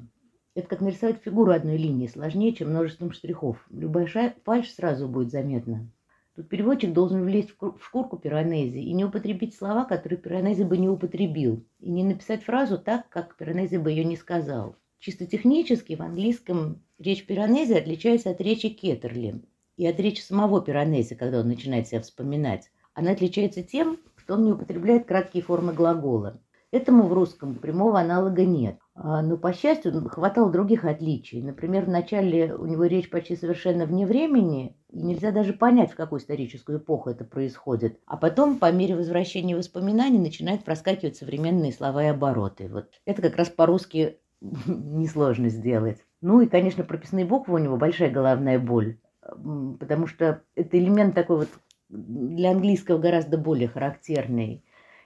[0.56, 3.66] Это как нарисовать фигуру одной линии, сложнее, чем множеством штрихов.
[3.72, 4.08] Любая
[4.44, 5.90] фальшь сразу будет заметна.
[6.36, 10.90] Тут переводчик должен влезть в шкурку пиранези и не употребить слова, которые пиранези бы не
[10.90, 14.76] употребил, и не написать фразу так, как пиранези бы ее не сказал.
[15.00, 19.42] Чисто технически в английском речь пиранези отличается от речи Кеттерли
[19.78, 22.72] и от речи самого пиранези, когда он начинает себя вспоминать.
[22.94, 26.40] Она отличается тем, что он не употребляет краткие формы глагола.
[26.74, 28.80] Этому в русском прямого аналога нет.
[28.96, 31.40] А, но, по счастью, хватало других отличий.
[31.40, 36.20] Например, вначале у него речь почти совершенно вне времени, и нельзя даже понять, в какую
[36.20, 38.00] историческую эпоху это происходит.
[38.08, 42.68] А потом, по мере возвращения воспоминаний, начинают проскакивать современные слова и обороты.
[42.70, 46.00] Вот это как раз по-русски несложно сделать.
[46.22, 51.38] Ну и, конечно, прописные буквы у него большая головная боль, потому что это элемент такой
[51.38, 51.50] вот
[51.90, 54.64] для английского гораздо более характерный.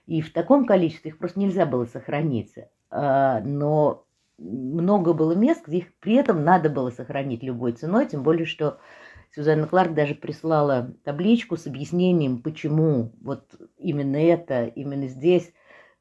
[0.07, 2.55] И в таком количестве их просто нельзя было сохранить.
[2.89, 4.05] А, но
[4.37, 8.79] много было мест, где их при этом надо было сохранить любой ценой, тем более, что
[9.35, 13.43] Сюзанна Кларк даже прислала табличку с объяснением, почему вот
[13.77, 15.51] именно это, именно здесь,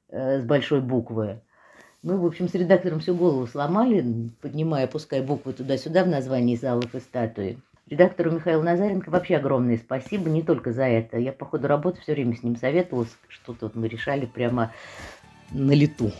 [0.08, 1.42] э, с большой буквы.
[2.02, 6.94] Мы, в общем, с редактором всю голову сломали, поднимая, опуская буквы туда-сюда в названии залов
[6.94, 7.58] и статуи.
[7.88, 11.18] Редактору Михаилу Назаренко вообще огромное спасибо, не только за это.
[11.18, 14.72] Я по ходу работы все время с ним советовалась, что-то вот мы решали прямо
[15.52, 16.10] на лету.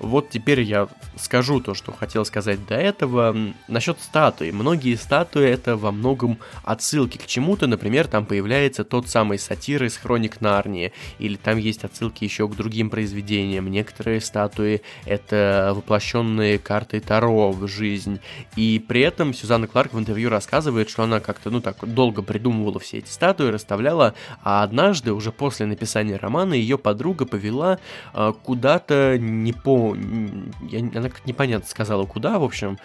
[0.00, 3.36] Вот теперь я скажу то, что хотел сказать до этого.
[3.68, 4.50] Насчет статуи.
[4.50, 7.66] Многие статуи это во многом отсылки к чему-то.
[7.66, 10.92] Например, там появляется тот самый сатир из Хроник Нарнии.
[11.18, 13.70] Или там есть отсылки еще к другим произведениям.
[13.70, 18.20] Некоторые статуи это воплощенные карты Таро в жизнь.
[18.56, 22.80] И при этом Сюзанна Кларк в интервью рассказывает, что она как-то, ну так, долго придумывала
[22.80, 24.14] все эти статуи, расставляла.
[24.42, 27.78] А однажды, уже после написания романа, ее подруга повела
[28.14, 29.52] э, куда-то не
[29.94, 32.78] я, она как непонятно сказала куда, в общем,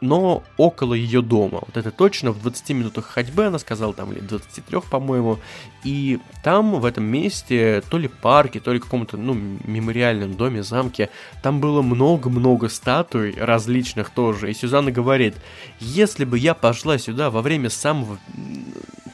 [0.00, 1.60] но около ее дома.
[1.66, 5.38] Вот это точно, в 20 минутах ходьбы, она сказала, там, или 23, по-моему.
[5.84, 11.10] И там, в этом месте, то ли парке, то ли каком-то, ну, мемориальном доме, замке,
[11.42, 14.50] там было много-много статуй различных тоже.
[14.50, 15.34] И Сюзанна говорит,
[15.78, 18.18] если бы я пошла сюда во время самого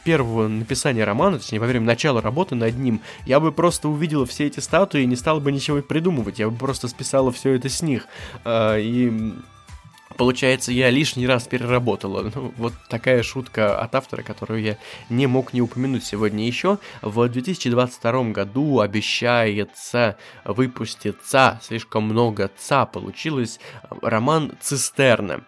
[0.07, 4.47] первого написания романа, точнее, во время начала работы над ним, я бы просто увидела все
[4.47, 7.83] эти статуи и не стала бы ничего придумывать, я бы просто списала все это с
[7.83, 8.07] них.
[8.45, 9.33] А, и
[10.17, 12.31] Получается, я лишний раз переработала.
[12.35, 14.79] Ну, вот такая шутка от автора, которую я
[15.11, 16.79] не мог не упомянуть сегодня еще.
[17.03, 23.61] В 2022 году обещается выпуститься слишком много ца получилось
[24.01, 25.45] роман «Цистерна».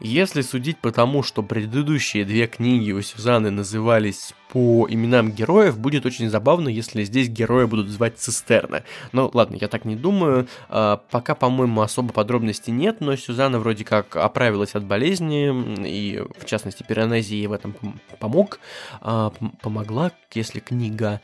[0.00, 6.06] Если судить по тому, что предыдущие две книги у Сюзанны назывались по именам героев, будет
[6.06, 8.82] очень забавно, если здесь герои будут звать Цистерна.
[9.12, 10.48] Но ладно, я так не думаю.
[10.70, 15.52] А, пока, по-моему, особо подробностей нет, но Сюзанна вроде как оправилась от болезни,
[15.86, 17.74] и, в частности, пиранезии в этом
[18.18, 18.58] помог,
[19.02, 21.20] а, помогла, если книга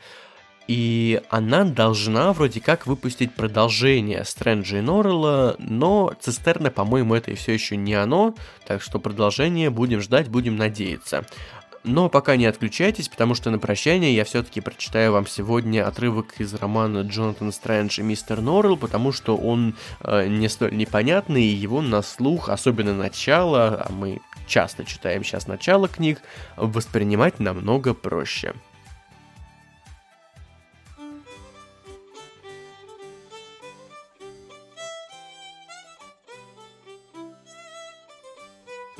[0.67, 7.53] и она должна вроде как выпустить продолжение Стрэнджа и Норрелла, но Цистерна, по-моему, это все
[7.53, 11.25] еще не оно, так что продолжение будем ждать, будем надеяться.
[11.83, 16.53] Но пока не отключайтесь, потому что на прощание я все-таки прочитаю вам сегодня отрывок из
[16.53, 21.81] романа Джонатан Стрэндж и Мистер Норрелл, потому что он э, не столь непонятный, и его
[21.81, 26.21] на слух, особенно начало, а мы часто читаем сейчас начало книг,
[26.57, 28.53] воспринимать намного проще.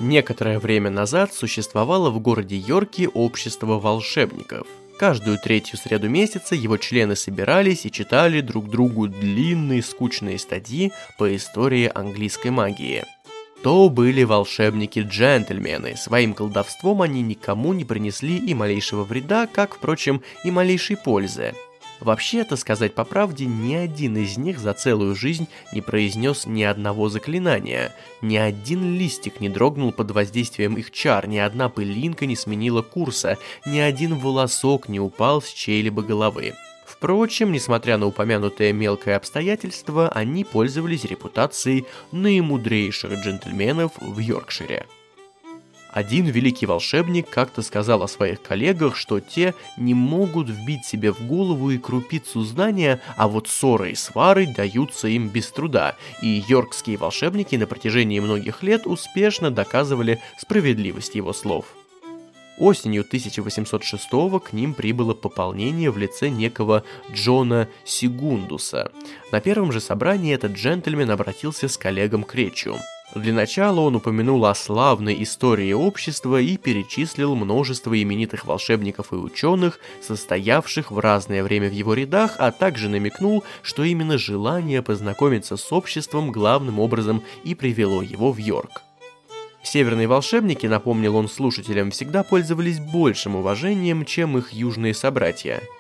[0.07, 4.65] Некоторое время назад существовало в городе Йорке общество волшебников.
[4.97, 11.35] Каждую третью среду месяца его члены собирались и читали друг другу длинные скучные статьи по
[11.35, 13.03] истории английской магии.
[13.63, 20.51] То были волшебники-джентльмены, своим колдовством они никому не принесли и малейшего вреда, как, впрочем, и
[20.51, 21.53] малейшей пользы–
[21.99, 27.09] Вообще-то, сказать по правде, ни один из них за целую жизнь не произнес ни одного
[27.09, 32.81] заклинания, ни один листик не дрогнул под воздействием их чар, ни одна пылинка не сменила
[32.81, 36.53] курса, ни один волосок не упал с чьей-либо головы.
[36.85, 44.85] Впрочем, несмотря на упомянутое мелкое обстоятельство, они пользовались репутацией наимудрейших джентльменов в Йоркшире.
[45.89, 51.25] Один великий волшебник как-то сказал о своих коллегах, что те не могут вбить себе в
[51.25, 56.97] голову и крупицу знания, а вот ссоры и свары даются им без труда, и йоркские
[56.97, 61.65] волшебники на протяжении многих лет успешно доказывали справедливость его слов.
[62.57, 64.09] Осенью 1806
[64.43, 66.83] к ним прибыло пополнение в лице некого
[67.13, 68.91] Джона Сигундуса.
[69.31, 72.75] На первом же собрании этот джентльмен обратился с коллегом к речью–
[73.15, 79.79] для начала он упомянул о славной истории общества и перечислил множество именитых волшебников и ученых,
[80.01, 85.71] состоявших в разное время в его рядах, а также намекнул, что именно желание познакомиться с
[85.71, 88.83] обществом главным образом и привело его в Йорк.
[89.63, 95.61] Северные волшебники, напомнил он слушателям, всегда пользовались большим уважением, чем их южные собратья–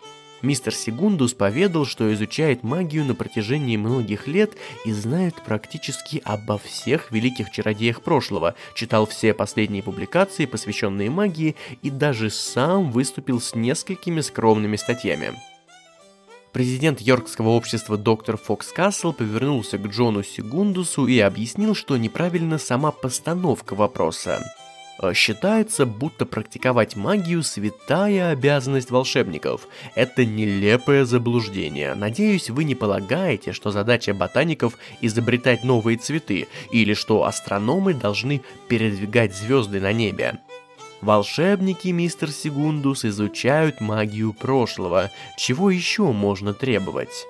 [0.43, 4.51] Мистер Сегундус поведал, что изучает магию на протяжении многих лет
[4.85, 11.89] и знает практически обо всех великих чародеях прошлого, читал все последние публикации, посвященные магии, и
[11.89, 15.33] даже сам выступил с несколькими скромными статьями.
[16.53, 22.91] Президент Йоркского общества доктор Фокс Кассел повернулся к Джону Сегундусу и объяснил, что неправильно сама
[22.91, 24.43] постановка вопроса.
[24.99, 29.67] Э, считается, будто практиковать магию– святая обязанность волшебников.
[29.95, 31.93] Это нелепое заблуждение.
[31.93, 39.35] Надеюсь, вы не полагаете, что задача ботаников– изобретать новые цветы, или что астрономы должны передвигать
[39.35, 40.39] звезды на небе.
[41.01, 45.11] Волшебники, мистер Сигундус, изучают магию прошлого.
[45.37, 47.27] Чего еще можно требовать?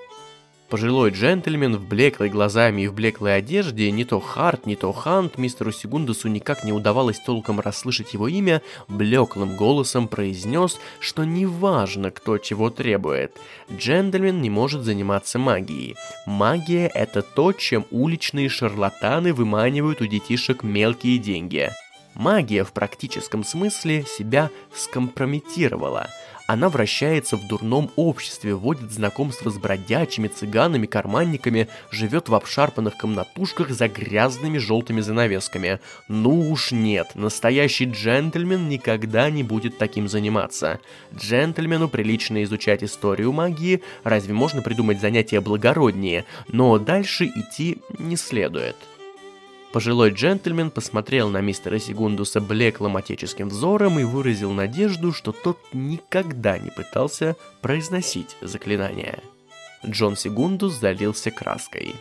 [0.70, 5.38] Пожилой джентльмен в блеклой глазами и в блеклой одежде, не то Харт, не то Хант,
[5.38, 12.38] мистеру Сигундусу никак не удавалось толком расслышать его имя, блеклым голосом произнес, что неважно, кто
[12.38, 13.32] чего требует.
[13.72, 15.96] Джентльмен не может заниматься магией.
[16.26, 21.72] Магия— это то, чем уличные шарлатаны выманивают у детишек мелкие деньги.
[22.14, 26.10] Магия в практическом смысле себя скомпрометировала—
[26.48, 33.70] она вращается в дурном обществе, вводит знакомство с бродячими, цыганами, карманниками, живет в обшарпанных комнатушках
[33.70, 35.80] за грязными желтыми занавесками.
[36.08, 40.80] Ну уж нет, настоящий джентльмен никогда не будет таким заниматься.
[41.14, 48.78] Джентльмену прилично изучать историю магии, разве можно придумать занятия благороднее, но дальше идти не следует.
[49.78, 56.58] Пожилой джентльмен посмотрел на мистера Сигундуса блеклым отеческим взором и выразил надежду, что тот никогда
[56.58, 59.20] не пытался произносить заклинание.
[59.86, 61.94] Джон Сигундус залился краской.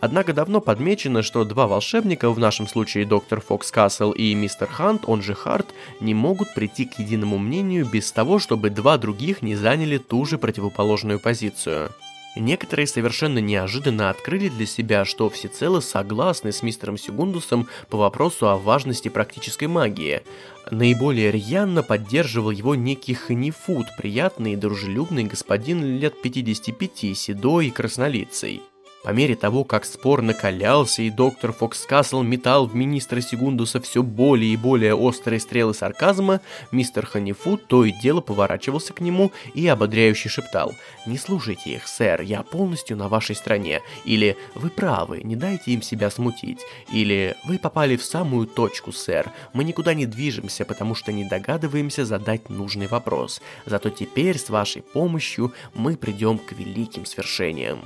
[0.00, 5.04] Однако давно подмечено, что два волшебника, в нашем случае доктор Фокс Кассел и мистер Хант,
[5.06, 5.68] он же Харт,
[6.00, 10.38] не могут прийти к единому мнению без того, чтобы два других не заняли ту же
[10.38, 11.92] противоположную позицию.
[12.34, 18.56] Некоторые совершенно неожиданно открыли для себя, что всецело согласны с мистером Сигундусом по вопросу о
[18.56, 20.22] важности практической магии.
[20.70, 28.62] Наиболее рьяно поддерживал его некий Ханифуд, приятный и дружелюбный господин лет 55, седой и краснолицей.
[29.02, 34.52] По мере того, как спор накалялся и доктор Фокскасл метал в министра Сигундуса все более
[34.52, 36.40] и более острые стрелы сарказма,
[36.70, 40.72] мистер Ханифу то и дело поворачивался к нему и ободряюще шептал
[41.04, 45.82] «Не слушайте их, сэр, я полностью на вашей стороне», или «Вы правы, не дайте им
[45.82, 46.60] себя смутить»,
[46.92, 52.04] или «Вы попали в самую точку, сэр, мы никуда не движемся, потому что не догадываемся
[52.04, 57.80] задать нужный вопрос, зато теперь с вашей помощью мы придем к великим свершениям».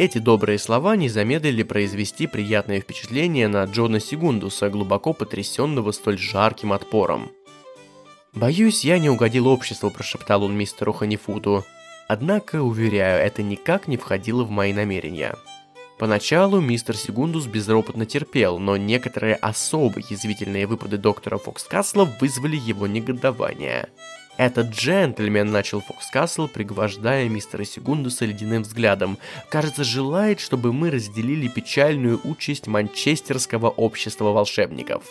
[0.00, 6.72] Эти добрые слова не замедлили произвести приятное впечатление на Джона Сигундуса, глубоко потрясенного столь жарким
[6.72, 7.30] отпором.
[8.32, 11.66] «Боюсь, я не угодил обществу»,– прошептал он мистеру Ханифуту.
[12.08, 15.34] Однако, уверяю, это никак не входило в мои намерения.
[15.98, 23.90] Поначалу мистер Сигундус безропотно терпел, но некоторые особо язвительные выпады доктора Фокскасла вызвали его негодование–
[24.40, 29.18] «Этот джентльмен»,— начал Фокскасл, пригвождая мистера Сигундуса ледяным взглядом,
[29.50, 35.04] «кажется, желает, чтобы мы разделили печальную участь манчестерского общества волшебников».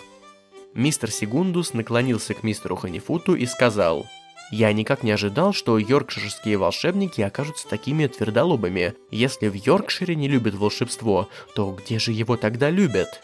[0.73, 4.07] Мистер Сигундус наклонился к мистеру Ханифуту и сказал,
[4.49, 8.95] «Я никак не ожидал, что йоркширские волшебники окажутся такими твердолобыми.
[9.11, 13.21] Если в Йоркшире не любят волшебство, то где же его тогда любят?»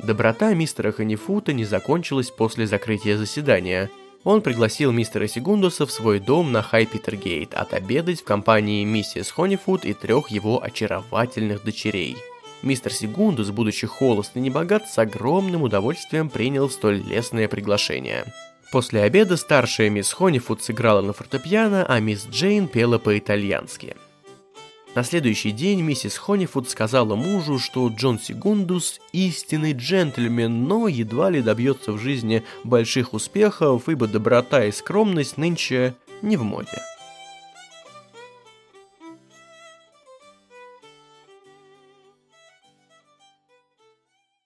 [0.00, 3.90] Доброта мистера Ханифута не закончилась после закрытия заседания–
[4.24, 9.94] он пригласил мистера Сигундуса в свой дом на Хай-Питергейт отобедать в компании миссис Хонифуд и
[9.94, 12.16] трех его очаровательных дочерей.
[12.62, 18.24] Мистер Сигундус, будучи холост и небогат, с огромным удовольствием принял столь лестное приглашение.
[18.72, 23.96] После обеда старшая мисс Хонифуд сыграла на фортепиано, а мисс Джейн пела по-итальянски–
[24.98, 31.40] на следующий день миссис Хонифуд сказала мужу, что Джон Сигундус истинный джентльмен, но едва ли
[31.40, 36.82] добьется в жизни больших успехов, ибо доброта и скромность нынче не в моде.